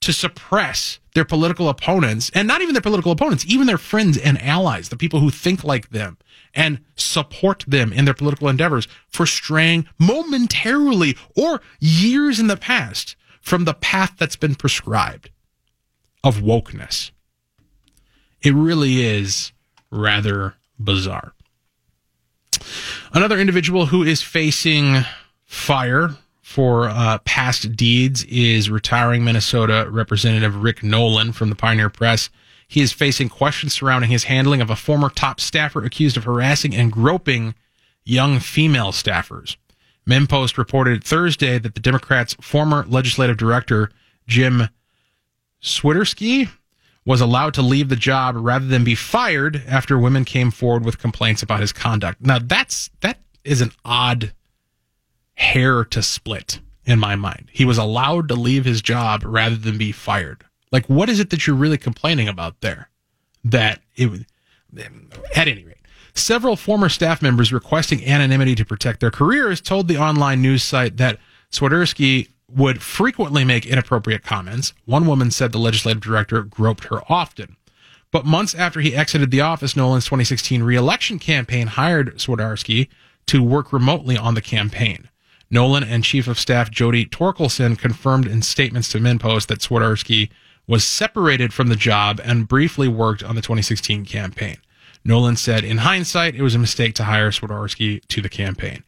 [0.00, 4.40] to suppress their political opponents and not even their political opponents, even their friends and
[4.42, 6.18] allies, the people who think like them
[6.52, 13.16] and support them in their political endeavors for straying momentarily or years in the past
[13.40, 15.30] from the path that's been prescribed
[16.22, 17.10] of wokeness.
[18.44, 19.52] It really is
[19.90, 21.32] rather bizarre.
[23.12, 25.04] Another individual who is facing
[25.46, 26.10] fire
[26.42, 32.28] for uh, past deeds is retiring Minnesota Representative Rick Nolan from the Pioneer Press.
[32.68, 36.74] He is facing questions surrounding his handling of a former top staffer accused of harassing
[36.74, 37.54] and groping
[38.04, 39.56] young female staffers.
[40.06, 43.90] MinnPost reported Thursday that the Democrats' former legislative director,
[44.26, 44.68] Jim
[45.62, 46.50] Swiderski,
[47.04, 50.98] was allowed to leave the job rather than be fired after women came forward with
[50.98, 52.20] complaints about his conduct.
[52.20, 54.32] Now that's that is an odd
[55.34, 57.48] hair to split in my mind.
[57.52, 60.44] He was allowed to leave his job rather than be fired.
[60.72, 62.88] Like what is it that you're really complaining about there?
[63.44, 64.26] That it
[65.36, 65.74] at any rate
[66.14, 70.96] Several former staff members requesting anonymity to protect their careers told the online news site
[70.98, 71.18] that
[71.50, 74.72] Swiderski would frequently make inappropriate comments.
[74.84, 77.56] One woman said the legislative director groped her often.
[78.10, 82.88] But months after he exited the office, Nolan's 2016 reelection campaign hired Swiderski
[83.26, 85.08] to work remotely on the campaign.
[85.50, 90.30] Nolan and Chief of Staff Jody Torkelson confirmed in statements to MinnPost that Swiderski
[90.66, 94.56] was separated from the job and briefly worked on the 2016 campaign.
[95.04, 98.84] Nolan said, in hindsight, it was a mistake to hire Swiderski to the campaign.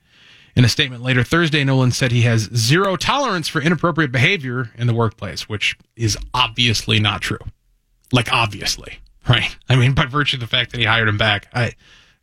[0.56, 4.86] In a statement later Thursday, Nolan said he has zero tolerance for inappropriate behavior in
[4.86, 7.38] the workplace, which is obviously not true.
[8.10, 9.54] Like, obviously, right?
[9.68, 11.72] I mean, by virtue of the fact that he hired him back, I,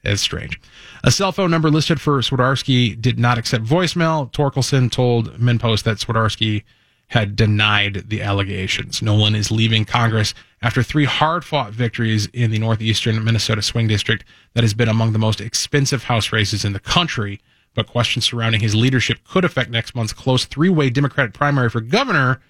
[0.03, 0.59] it's strange.
[1.03, 4.31] A cell phone number listed for Swiderski did not accept voicemail.
[4.31, 6.63] Torkelson told MinnPost that Swiderski
[7.07, 9.01] had denied the allegations.
[9.03, 14.25] Nolan is leaving Congress after three hard fought victories in the northeastern Minnesota swing district
[14.55, 17.39] that has been among the most expensive House races in the country
[17.73, 21.81] but questions surrounding his leadership could affect next month's close three way Democratic primary for
[21.81, 22.41] governor.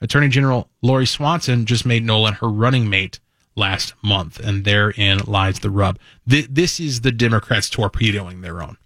[0.00, 3.18] Attorney General Lori Swanson just made Nolan her running mate
[3.56, 5.98] last month, and therein lies the rub.
[6.26, 8.76] This is the Democrats torpedoing their own.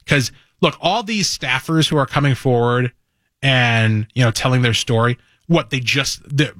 [0.00, 2.92] Because, look, all these staffers who are coming forward
[3.40, 5.16] and, you know, telling their story,
[5.46, 6.50] what they just, they,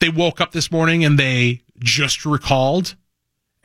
[0.00, 2.96] they woke up this morning and they just recalled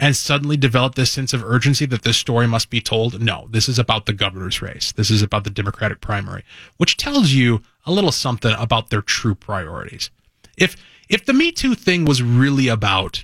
[0.04, 3.22] and suddenly develop this sense of urgency that this story must be told.
[3.22, 4.91] No, this is about the governor's race.
[4.91, 6.43] This is about the Democratic primary,
[6.76, 10.10] which tells you a little something about their true priorities.
[10.58, 10.76] If
[11.08, 13.24] if the Me Too thing was really about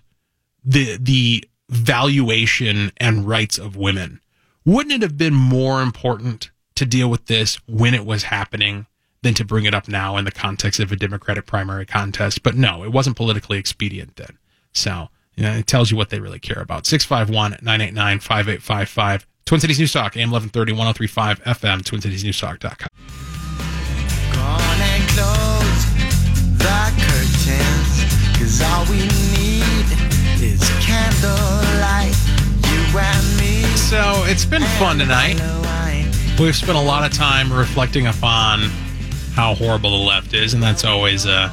[0.64, 4.22] the the valuation and rights of women,
[4.64, 8.86] wouldn't it have been more important to deal with this when it was happening
[9.22, 12.42] than to bring it up now in the context of a Democratic primary contest?
[12.42, 14.38] But no, it wasn't politically expedient then.
[14.72, 15.10] So
[15.40, 16.86] you know, it tells you what they really care about.
[16.86, 19.26] 651 989 5855.
[19.46, 22.90] Twin Cities News Talk, AM 1130, 1035 FM, TwinCitiesNewsTalk.com.
[24.36, 25.86] Gone and close
[26.60, 28.04] the curtains,
[28.36, 29.88] cause all we need
[30.44, 32.20] is candlelight,
[32.68, 33.64] you and me.
[33.78, 35.40] So it's been fun tonight.
[36.38, 38.64] We've spent a lot of time reflecting upon
[39.34, 41.50] how horrible the left is, and that's always a,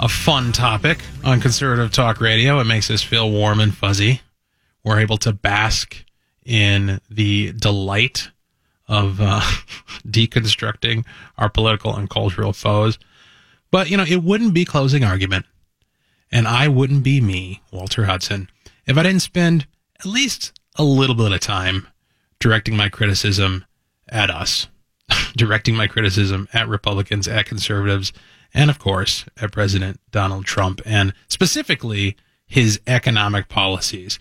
[0.00, 2.60] a fun topic on conservative talk radio.
[2.60, 4.20] It makes us feel warm and fuzzy.
[4.84, 6.04] We're able to bask
[6.44, 8.30] in the delight
[8.86, 9.40] of uh,
[10.06, 11.04] deconstructing
[11.36, 12.98] our political and cultural foes.
[13.70, 15.46] But, you know, it wouldn't be closing argument,
[16.30, 18.48] and I wouldn't be me, Walter Hudson,
[18.86, 19.66] if I didn't spend
[20.00, 21.88] at least a little bit of time
[22.38, 23.64] directing my criticism
[24.08, 24.68] at us,
[25.36, 28.12] directing my criticism at Republicans, at conservatives,
[28.54, 34.18] and of course at President Donald Trump, and specifically his economic policies.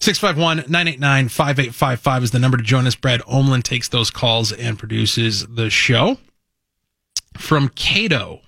[0.00, 2.94] 651 989 5855 is the number to join us.
[2.94, 6.18] Brad Omlin takes those calls and produces the show.
[7.36, 8.42] From Cato.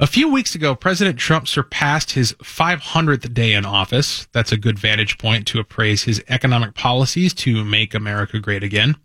[0.00, 4.26] A few weeks ago, President Trump surpassed his 500th day in office.
[4.32, 8.96] That's a good vantage point to appraise his economic policies to make America great again.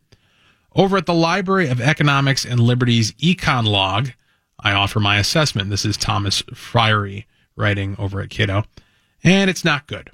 [0.73, 4.13] Over at the Library of Economics and Liberty's Econ Log,
[4.61, 5.69] I offer my assessment.
[5.69, 8.63] This is Thomas Firey writing over at Cato,
[9.23, 10.11] and it's not good.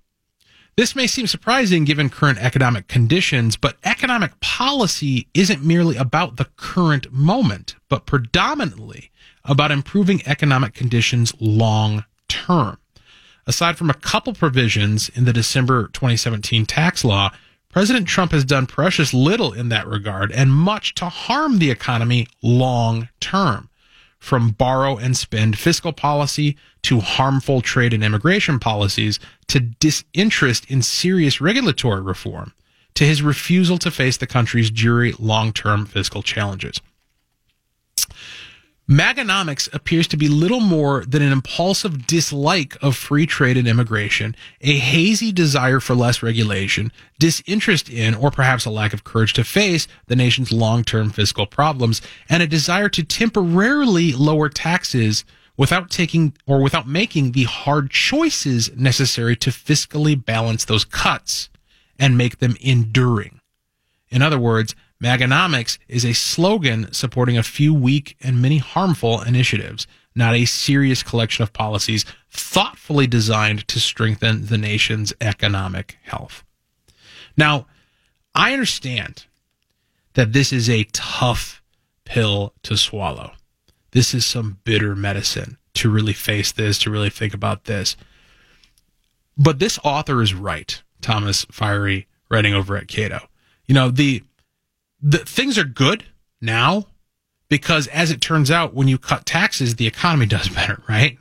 [0.77, 6.49] This may seem surprising given current economic conditions, but economic policy isn't merely about the
[6.57, 9.09] current moment, but predominantly
[9.45, 12.77] about improving economic conditions long term.
[13.47, 17.31] Aside from a couple provisions in the December 2017 tax law,
[17.69, 22.27] President Trump has done precious little in that regard and much to harm the economy
[22.41, 23.69] long term
[24.25, 30.81] from borrow and spend fiscal policy to harmful trade and immigration policies to disinterest in
[30.81, 32.51] serious regulatory reform
[32.95, 36.81] to his refusal to face the country's jury long-term fiscal challenges.
[38.89, 44.35] Maganomics appears to be little more than an impulsive dislike of free trade and immigration,
[44.61, 49.43] a hazy desire for less regulation, disinterest in, or perhaps a lack of courage to
[49.43, 55.25] face the nation's long-term fiscal problems, and a desire to temporarily lower taxes
[55.57, 61.49] without taking or without making the hard choices necessary to fiscally balance those cuts
[61.97, 63.39] and make them enduring.
[64.09, 69.87] In other words, Maganomics is a slogan supporting a few weak and many harmful initiatives,
[70.15, 76.43] not a serious collection of policies thoughtfully designed to strengthen the nation's economic health.
[77.35, 77.67] Now,
[78.33, 79.25] I understand
[80.13, 81.61] that this is a tough
[82.05, 83.33] pill to swallow.
[83.91, 87.97] This is some bitter medicine to really face this, to really think about this.
[89.37, 93.27] But this author is right, Thomas Firey, writing over at Cato.
[93.67, 94.23] You know, the
[95.01, 96.05] the things are good
[96.41, 96.87] now
[97.49, 101.17] because as it turns out when you cut taxes the economy does better right?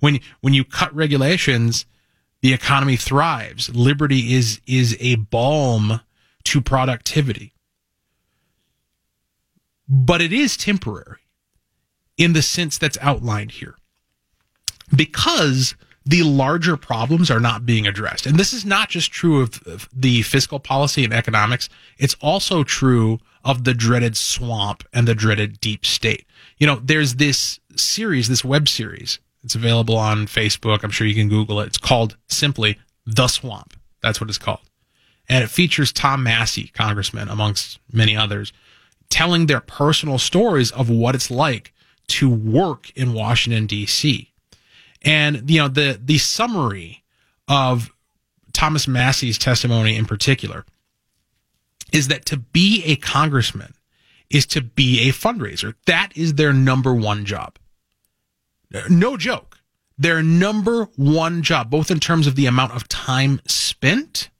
[0.00, 1.86] When when you cut regulations
[2.42, 3.74] the economy thrives.
[3.74, 6.00] Liberty is is a balm
[6.44, 7.54] to productivity.
[9.88, 11.20] But it is temporary
[12.18, 13.76] in the sense that's outlined here.
[14.94, 18.26] Because the larger problems are not being addressed.
[18.26, 21.68] And this is not just true of the fiscal policy and economics.
[21.98, 26.26] It's also true of the dreaded swamp and the dreaded deep state.
[26.58, 29.18] You know, there's this series, this web series.
[29.44, 30.82] It's available on Facebook.
[30.82, 31.66] I'm sure you can Google it.
[31.66, 33.74] It's called simply The Swamp.
[34.00, 34.60] That's what it's called.
[35.28, 38.52] And it features Tom Massie, congressman, amongst many others,
[39.08, 41.72] telling their personal stories of what it's like
[42.08, 44.31] to work in Washington, D.C
[45.04, 47.02] and you know the the summary
[47.48, 47.90] of
[48.52, 50.64] Thomas Massie's testimony in particular
[51.92, 53.74] is that to be a congressman
[54.30, 55.74] is to be a fundraiser.
[55.86, 57.58] That is their number one job.
[58.88, 59.58] No joke.
[59.98, 64.30] Their number one job, both in terms of the amount of time spent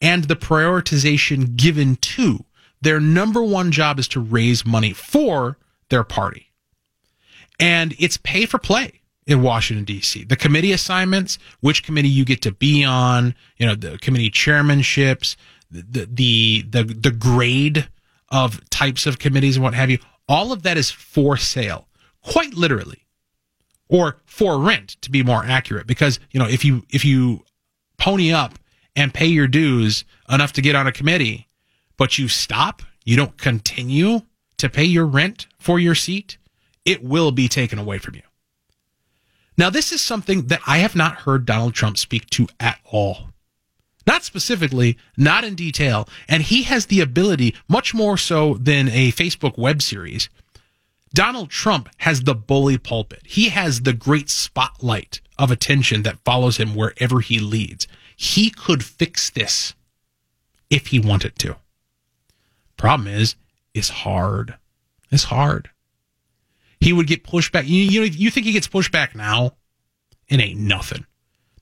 [0.00, 2.44] and the prioritization given to
[2.80, 5.58] their number one job is to raise money for
[5.90, 6.50] their party.
[7.58, 8.99] And it's pay for play
[9.30, 10.24] in Washington D.C.
[10.24, 15.36] The committee assignments, which committee you get to be on, you know, the committee chairmanships,
[15.70, 17.88] the the the the grade
[18.28, 19.98] of types of committees and what have you.
[20.28, 21.88] All of that is for sale,
[22.22, 23.06] quite literally,
[23.88, 25.86] or for rent to be more accurate.
[25.86, 27.44] Because you know, if you if you
[27.98, 28.58] pony up
[28.96, 31.46] and pay your dues enough to get on a committee,
[31.96, 34.22] but you stop, you don't continue
[34.56, 36.36] to pay your rent for your seat,
[36.84, 38.22] it will be taken away from you.
[39.60, 43.28] Now, this is something that I have not heard Donald Trump speak to at all.
[44.06, 46.08] Not specifically, not in detail.
[46.30, 50.30] And he has the ability, much more so than a Facebook web series.
[51.12, 53.20] Donald Trump has the bully pulpit.
[53.26, 57.86] He has the great spotlight of attention that follows him wherever he leads.
[58.16, 59.74] He could fix this
[60.70, 61.56] if he wanted to.
[62.78, 63.36] Problem is,
[63.74, 64.54] it's hard.
[65.10, 65.68] It's hard.
[66.80, 67.66] He would get pushback.
[67.66, 69.52] You, you you think he gets pushback now?
[70.28, 71.06] It ain't nothing.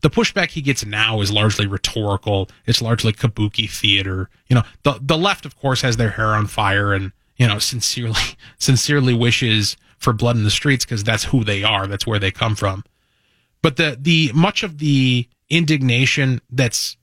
[0.01, 2.49] The pushback he gets now is largely rhetorical.
[2.67, 4.31] It's largely kabuki theater.
[4.49, 7.59] You know, the the left, of course, has their hair on fire and you know
[7.59, 8.21] sincerely
[8.59, 11.87] sincerely wishes for blood in the streets because that's who they are.
[11.87, 12.85] That's where they come from.
[13.61, 16.97] But the the much of the indignation that's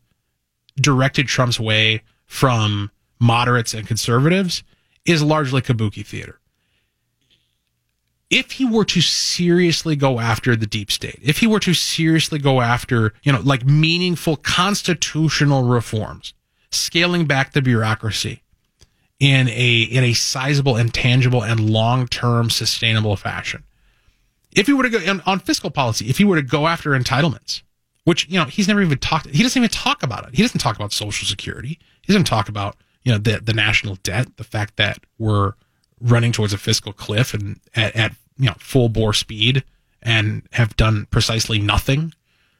[0.80, 4.64] directed Trump's way from moderates and conservatives
[5.06, 6.40] is largely kabuki theater.
[8.30, 12.40] If he were to seriously go after the deep state, if he were to seriously
[12.40, 16.34] go after, you know, like meaningful constitutional reforms,
[16.72, 18.42] scaling back the bureaucracy
[19.20, 23.64] in a in a sizable and tangible and long-term sustainable fashion.
[24.52, 26.92] If he were to go on, on fiscal policy, if he were to go after
[26.92, 27.62] entitlements,
[28.06, 30.36] which you know he's never even talked, he doesn't even talk about it.
[30.36, 31.80] He doesn't talk about Social Security.
[32.02, 35.54] He doesn't talk about you know the the national debt, the fact that we're
[36.02, 39.64] running towards a fiscal cliff and at, at you know full bore speed
[40.02, 42.14] and have done precisely nothing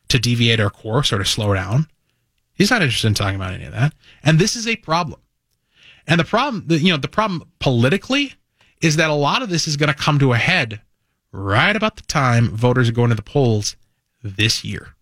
[0.08, 1.88] to deviate our course or to slow down.
[2.54, 3.94] He's not interested in talking about any of that.
[4.24, 5.20] And this is a problem.
[6.08, 8.34] And the problem, you know, the problem politically
[8.82, 10.82] is that a lot of this is going to come to a head
[11.32, 13.76] right about the time voters are going to the polls
[14.24, 14.96] this year.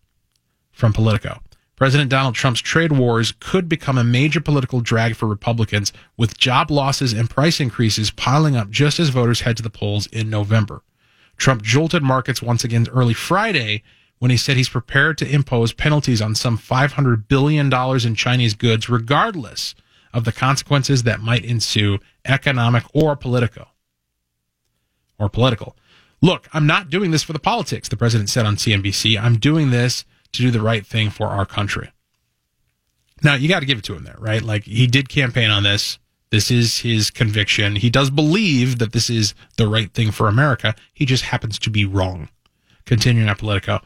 [0.72, 1.40] From Politico.
[1.84, 6.70] President Donald Trump's trade wars could become a major political drag for Republicans, with job
[6.70, 10.82] losses and price increases piling up just as voters head to the polls in November.
[11.36, 13.82] Trump jolted markets once again early Friday
[14.18, 18.88] when he said he's prepared to impose penalties on some $500 billion in Chinese goods,
[18.88, 19.74] regardless
[20.14, 23.66] of the consequences that might ensue, economic or political.
[25.18, 25.76] Or political.
[26.22, 29.22] Look, I'm not doing this for the politics, the president said on CNBC.
[29.22, 31.90] I'm doing this to do the right thing for our country.
[33.22, 34.42] Now, you got to give it to him there, right?
[34.42, 35.98] Like, he did campaign on this.
[36.30, 37.76] This is his conviction.
[37.76, 40.74] He does believe that this is the right thing for America.
[40.92, 42.28] He just happens to be wrong.
[42.84, 43.80] Continuing at Politico.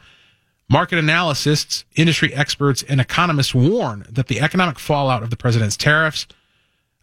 [0.67, 6.27] Market analysts, industry experts, and economists warn that the economic fallout of the president's tariffs,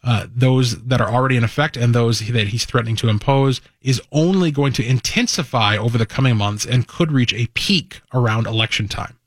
[0.05, 4.01] uh, those that are already in effect and those that he's threatening to impose, is
[4.13, 8.87] only going to intensify over the coming months and could reach a peak around election
[8.87, 9.19] time.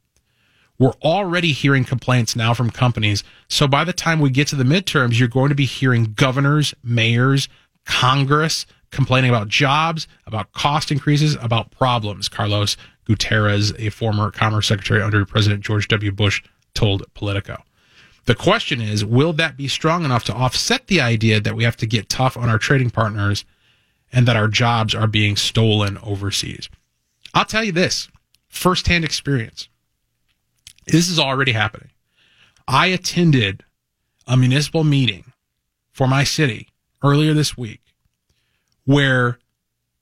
[0.79, 3.23] We're already hearing complaints now from companies.
[3.49, 6.73] So by the time we get to the midterms, you're going to be hearing governors,
[6.83, 7.49] mayors,
[7.85, 12.29] Congress complaining about jobs, about cost increases, about problems.
[12.29, 16.11] Carlos Gutierrez, a former Commerce Secretary under President George W.
[16.11, 16.41] Bush,
[16.73, 17.63] told Politico.
[18.25, 21.77] The question is, will that be strong enough to offset the idea that we have
[21.77, 23.45] to get tough on our trading partners
[24.11, 26.69] and that our jobs are being stolen overseas?
[27.33, 28.07] I'll tell you this
[28.49, 29.68] firsthand experience.
[30.91, 31.89] This is already happening.
[32.67, 33.63] I attended
[34.27, 35.33] a municipal meeting
[35.91, 36.69] for my city
[37.03, 37.81] earlier this week
[38.85, 39.39] where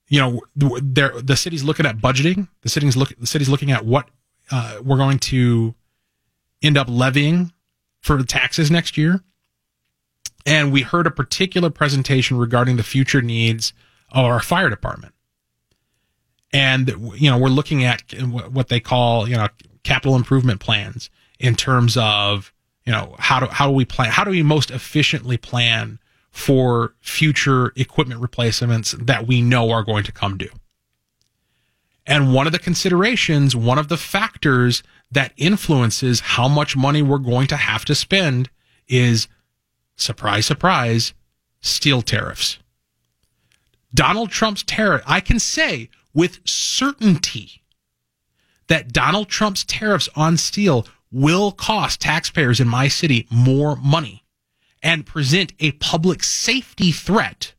[0.09, 2.47] you know the city's looking at budgeting.
[2.61, 4.09] The city's look the city's looking at what
[4.51, 5.75] uh, we're going to
[6.61, 7.51] end up levying
[8.01, 9.21] for taxes next year.
[10.45, 13.73] And we heard a particular presentation regarding the future needs
[14.11, 15.13] of our fire department.
[16.53, 19.47] And you know we're looking at what they call you know
[19.87, 21.09] capital improvement plans
[21.39, 22.53] in terms of
[22.85, 25.99] you know how do how do we plan how do we most efficiently plan
[26.37, 30.51] for future equipment replacements that we know are going to come due.
[32.05, 37.17] And one of the considerations, one of the factors that influences how much money we're
[37.17, 38.51] going to have to spend
[38.87, 39.27] is
[39.95, 41.13] surprise, surprise,
[41.59, 42.59] steel tariffs.
[43.91, 47.63] Donald Trump's tariff, I can say with certainty
[48.67, 54.23] that Donald Trump's tariffs on steel will cost taxpayers in my city more money
[54.83, 57.53] and present a public safety threat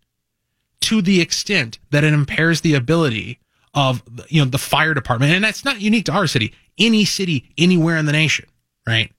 [0.80, 3.40] to the extent that it impairs the ability
[3.74, 5.32] of you know the fire department.
[5.32, 6.55] And that's not unique to our city.
[6.78, 8.47] Any city anywhere in the nation
[8.86, 9.12] right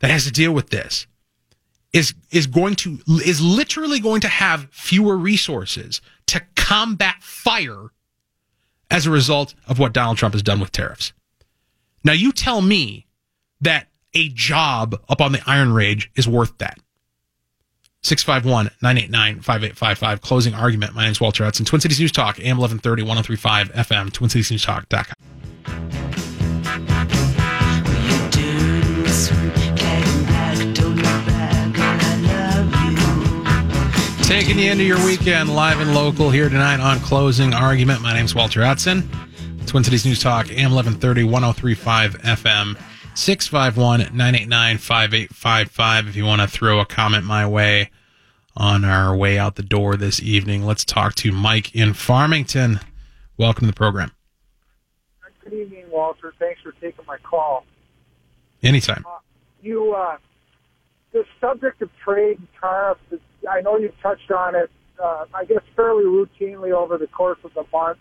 [0.00, 1.06] that has to deal with this
[1.92, 7.90] is is going to is literally going to have fewer resources to combat fire
[8.90, 11.12] as a result of what Donald Trump has done with tariffs
[12.06, 13.06] now you tell me
[13.60, 16.78] that a job up on the Iron Range is worth that.
[18.02, 20.20] 651 989 5855.
[20.20, 20.94] Closing argument.
[20.94, 21.66] My name is Walter Hudson.
[21.66, 25.16] Twin Cities News Talk, AM 1130, 1035 FM, twincitiesnewstalk.com.
[34.22, 38.02] Taking you into your weekend live and local here tonight on Closing Argument.
[38.02, 39.08] My name is Walter Hudson.
[39.66, 42.78] Twin Cities News Talk, AM 1130, 1035 FM.
[43.14, 47.90] 651 989 5855 if you want to throw a comment my way
[48.54, 50.64] on our way out the door this evening.
[50.64, 52.80] Let's talk to Mike in Farmington.
[53.38, 54.12] Welcome to the program.
[55.42, 56.34] Good evening, Walter.
[56.38, 57.64] Thanks for taking my call.
[58.62, 59.04] Anytime.
[59.06, 59.18] Uh,
[59.62, 60.18] you, uh,
[61.12, 63.00] the subject of trade and tariffs,
[63.48, 64.70] I know you've touched on it,
[65.02, 67.98] uh, I guess, fairly routinely over the course of the month,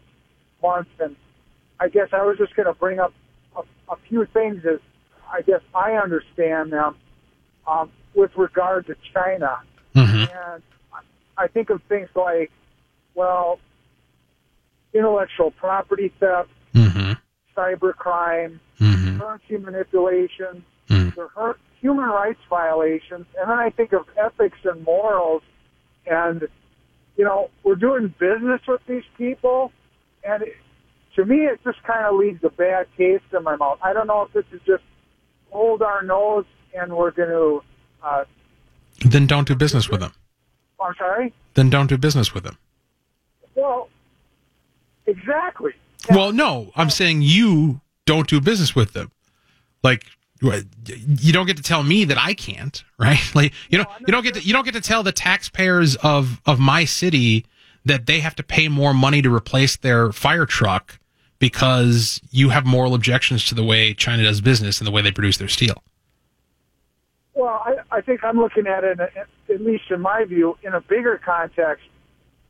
[0.61, 1.15] month, and
[1.79, 3.13] I guess I was just going to bring up
[3.55, 3.61] a,
[3.91, 4.79] a few things as
[5.31, 6.95] I guess I understand them
[7.67, 9.59] um, with regard to China.
[9.95, 10.31] Mm-hmm.
[10.31, 10.63] And
[11.37, 12.51] I think of things like,
[13.13, 13.59] well,
[14.93, 17.13] intellectual property theft, mm-hmm.
[17.57, 19.19] cybercrime, mm-hmm.
[19.19, 21.51] currency manipulation, mm-hmm.
[21.81, 25.43] human rights violations, and then I think of ethics and morals.
[26.07, 26.47] And,
[27.17, 29.71] you know, we're doing business with these people,
[30.23, 30.55] and it,
[31.15, 33.79] to me, it just kind of leaves a bad taste in my mouth.
[33.81, 34.83] I don't know if this is just
[35.51, 37.63] hold our nose and we're going to.
[38.03, 38.25] Uh,
[39.05, 40.13] then don't do business with them.
[40.79, 41.33] I'm sorry?
[41.53, 42.57] Then don't do business with them.
[43.55, 43.89] Well,
[45.05, 45.71] exactly.
[46.09, 49.11] Well, no, I'm saying you don't do business with them.
[49.83, 50.05] Like
[50.41, 53.19] you don't get to tell me that I can't, right?
[53.33, 56.41] Like you know, you don't get to you don't get to tell the taxpayers of
[56.45, 57.45] of my city
[57.85, 60.99] that they have to pay more money to replace their fire truck
[61.39, 65.11] because you have moral objections to the way China does business and the way they
[65.11, 65.83] produce their steel.
[67.33, 70.81] Well, I, I think I'm looking at it, at least in my view, in a
[70.81, 71.85] bigger context.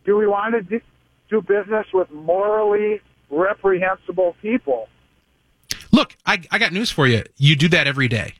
[0.05, 0.81] Do we want to
[1.29, 3.01] do business with morally
[3.31, 4.87] reprehensible people?
[5.91, 7.23] Look, I, I got news for you.
[7.37, 8.35] You do that every day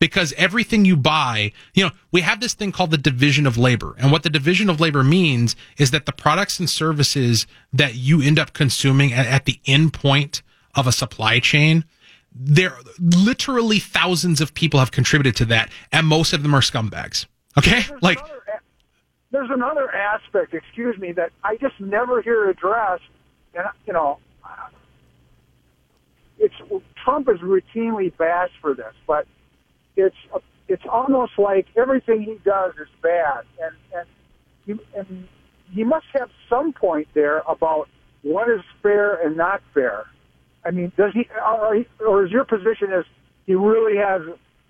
[0.00, 3.94] because everything you buy, you know, we have this thing called the division of labor.
[3.98, 8.20] And what the division of labor means is that the products and services that you
[8.20, 10.42] end up consuming at, at the end point
[10.74, 11.84] of a supply chain,
[12.34, 17.26] there literally thousands of people have contributed to that, and most of them are scumbags.
[17.58, 17.82] Okay?
[17.82, 18.62] There's like another,
[19.32, 23.02] there's another aspect, excuse me, that I just never hear addressed,
[23.54, 24.18] and you know,
[26.38, 26.54] it's
[27.04, 29.26] Trump is routinely bashed for this, but
[29.96, 30.16] it's
[30.68, 34.08] it's almost like everything he does is bad, and and
[34.66, 35.28] he, and
[35.72, 37.88] he must have some point there about
[38.22, 40.06] what is fair and not fair.
[40.64, 43.04] I mean, does he or, or is your position is
[43.46, 44.22] he really has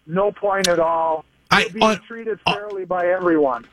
[0.06, 1.24] no point at all?
[1.50, 3.66] I, being uh, treated fairly uh, by everyone.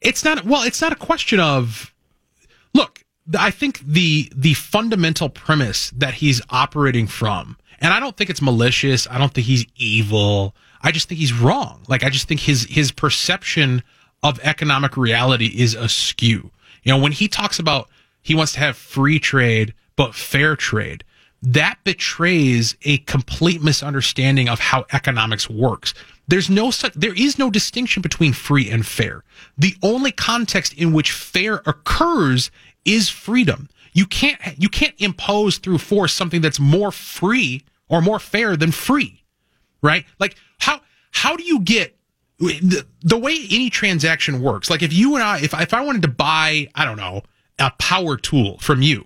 [0.00, 0.62] It's not well.
[0.62, 1.92] It's not a question of
[2.72, 3.04] look.
[3.38, 8.42] I think the the fundamental premise that he's operating from, and I don't think it's
[8.42, 9.06] malicious.
[9.10, 10.54] I don't think he's evil.
[10.82, 11.82] I just think he's wrong.
[11.88, 13.82] Like I just think his his perception
[14.22, 16.50] of economic reality is askew.
[16.82, 17.88] You know, when he talks about
[18.22, 21.04] he wants to have free trade but fair trade,
[21.42, 25.94] that betrays a complete misunderstanding of how economics works.
[26.28, 29.24] There's no such, there is no distinction between free and fair.
[29.58, 32.50] The only context in which fair occurs
[32.84, 33.68] is freedom.
[33.92, 38.72] You can't, you can't impose through force something that's more free or more fair than
[38.72, 39.22] free,
[39.82, 40.06] right?
[40.18, 40.80] Like how,
[41.10, 41.94] how do you get
[42.38, 44.70] the, the way any transaction works?
[44.70, 47.22] Like if you and I, if, if I wanted to buy, I don't know,
[47.58, 49.04] a power tool from you,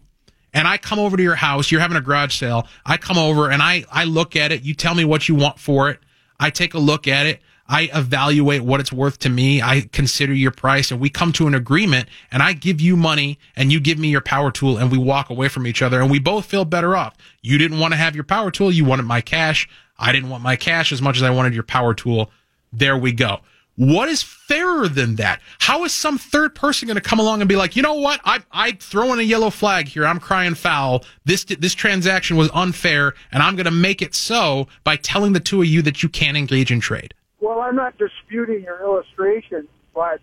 [0.52, 2.69] and I come over to your house, you're having a garage sale.
[2.86, 4.62] I come over and I, I look at it.
[4.62, 5.98] You tell me what you want for it.
[6.39, 7.43] I take a look at it.
[7.66, 9.62] I evaluate what it's worth to me.
[9.62, 13.39] I consider your price and we come to an agreement and I give you money
[13.57, 16.11] and you give me your power tool and we walk away from each other and
[16.11, 17.15] we both feel better off.
[17.41, 18.70] You didn't want to have your power tool.
[18.70, 19.69] You wanted my cash.
[19.99, 22.31] I didn't want my cash as much as I wanted your power tool.
[22.73, 23.41] There we go.
[23.77, 25.41] What is fairer than that?
[25.59, 28.20] How is some third person going to come along and be like, you know what?
[28.24, 30.07] I I throwing a yellow flag here.
[30.07, 31.05] I'm crying foul.
[31.24, 35.41] This this transaction was unfair, and I'm going to make it so by telling the
[35.41, 37.15] two of you that you can't engage in trade.
[37.44, 40.18] Well, I'm not disputing your illustration, but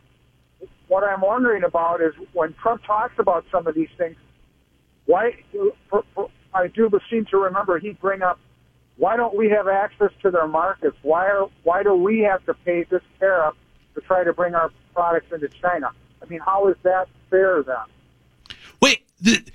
[0.87, 4.15] what I'm wondering about is when Trump talks about some of these things,
[5.05, 5.33] why?
[5.91, 8.39] For, for, I do seem to remember he'd bring up
[8.97, 10.97] why don't we have access to their markets?
[11.03, 13.53] Why are why do we have to pay this tariff
[13.93, 15.91] to try to bring our products into China?
[16.23, 18.55] I mean, how is that fair then?
[18.81, 19.45] Wait, the,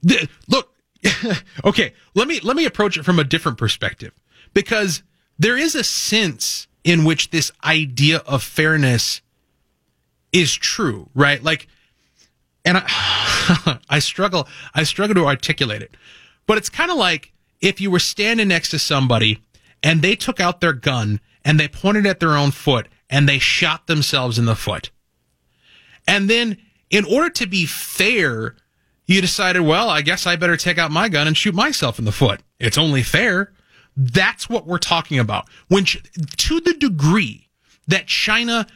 [0.00, 0.72] the, look.
[1.64, 4.12] okay, let me let me approach it from a different perspective
[4.54, 5.02] because
[5.40, 9.20] there is a sense in which this idea of fairness
[10.32, 11.42] is true, right?
[11.42, 11.66] Like,
[12.64, 15.96] and I, I struggle, I struggle to articulate it,
[16.46, 19.40] but it's kind of like if you were standing next to somebody
[19.82, 23.40] and they took out their gun and they pointed at their own foot and they
[23.40, 24.90] shot themselves in the foot.
[26.06, 26.56] And then
[26.88, 28.54] in order to be fair,
[29.06, 32.04] you decided, well, I guess I better take out my gun and shoot myself in
[32.04, 32.42] the foot.
[32.60, 33.52] It's only fair.
[33.96, 35.48] That's what we're talking about.
[35.68, 37.48] When to the degree
[37.88, 38.66] that China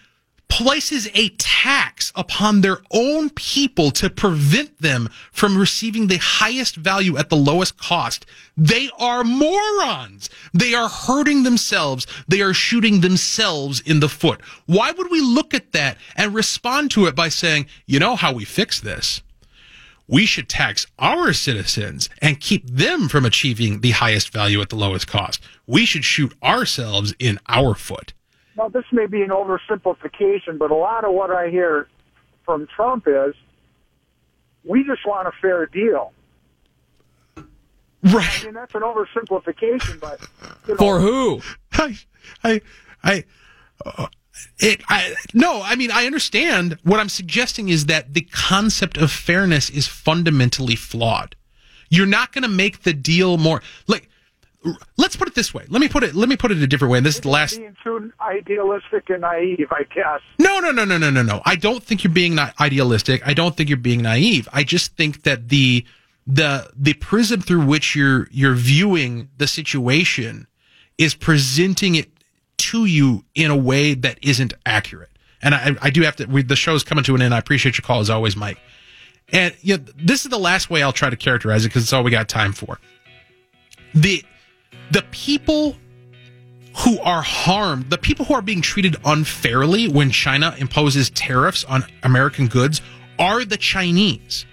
[0.50, 7.16] places a tax upon their own people to prevent them from receiving the highest value
[7.16, 8.26] at the lowest cost.
[8.56, 10.28] They are morons.
[10.52, 12.06] They are hurting themselves.
[12.26, 14.40] They are shooting themselves in the foot.
[14.66, 18.32] Why would we look at that and respond to it by saying, you know how
[18.32, 19.22] we fix this?
[20.10, 24.74] We should tax our citizens and keep them from achieving the highest value at the
[24.74, 25.40] lowest cost.
[25.68, 28.12] We should shoot ourselves in our foot.
[28.56, 31.86] Now, this may be an oversimplification, but a lot of what I hear
[32.44, 33.36] from Trump is
[34.64, 36.12] we just want a fair deal.
[38.02, 38.42] Right.
[38.42, 40.20] I mean, that's an oversimplification, but
[40.66, 41.40] you know, for who?
[41.72, 41.96] I,
[42.42, 42.60] I,
[43.04, 43.24] I,
[43.86, 44.08] uh,
[44.58, 46.78] it, I, no, I mean, I understand.
[46.82, 51.36] What I'm suggesting is that the concept of fairness is fundamentally flawed.
[51.88, 54.08] You're not going to make the deal more like
[54.96, 55.64] let's put it this way.
[55.68, 56.14] Let me put it.
[56.14, 56.98] Let me put it a different way.
[56.98, 57.56] And this is the last.
[57.56, 60.20] Being too idealistic and naive, I guess.
[60.38, 61.42] No, no, no, no, no, no, no.
[61.44, 63.26] I don't think you're being idealistic.
[63.26, 64.48] I don't think you're being naive.
[64.52, 65.84] I just think that the
[66.26, 70.46] the the prism through which you're you're viewing the situation
[70.98, 72.10] is presenting it
[72.60, 75.10] to you in a way that isn't accurate.
[75.42, 76.26] And I, I do have to.
[76.26, 77.34] We, the show's coming to an end.
[77.34, 78.58] I appreciate your call as always, Mike.
[79.32, 81.92] And you know, this is the last way I'll try to characterize it because it's
[81.92, 82.78] all we got time for.
[83.94, 84.24] The
[84.90, 85.76] the people
[86.78, 91.84] who are harmed, the people who are being treated unfairly when China imposes tariffs on
[92.02, 92.80] American goods
[93.18, 94.46] are the Chinese.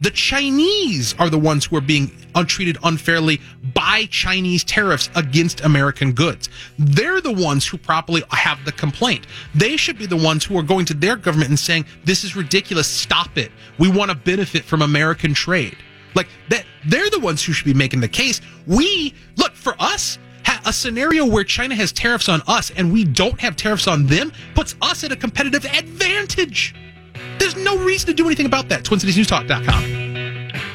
[0.00, 3.40] The Chinese are the ones who are being untreated unfairly
[3.72, 6.48] by Chinese tariffs against American goods.
[6.78, 9.26] They're the ones who properly have the complaint.
[9.54, 12.36] They should be the ones who are going to their government and saying, this is
[12.36, 12.86] ridiculous.
[12.86, 13.52] Stop it.
[13.78, 15.76] We want to benefit from American trade.
[16.14, 18.40] Like that, they're the ones who should be making the case.
[18.66, 20.18] We look for us.
[20.66, 24.32] A scenario where China has tariffs on us and we don't have tariffs on them
[24.54, 26.74] puts us at a competitive advantage.
[27.38, 28.84] There's no reason to do anything about that.
[28.84, 30.03] TwinCitiesNewsTalk.com.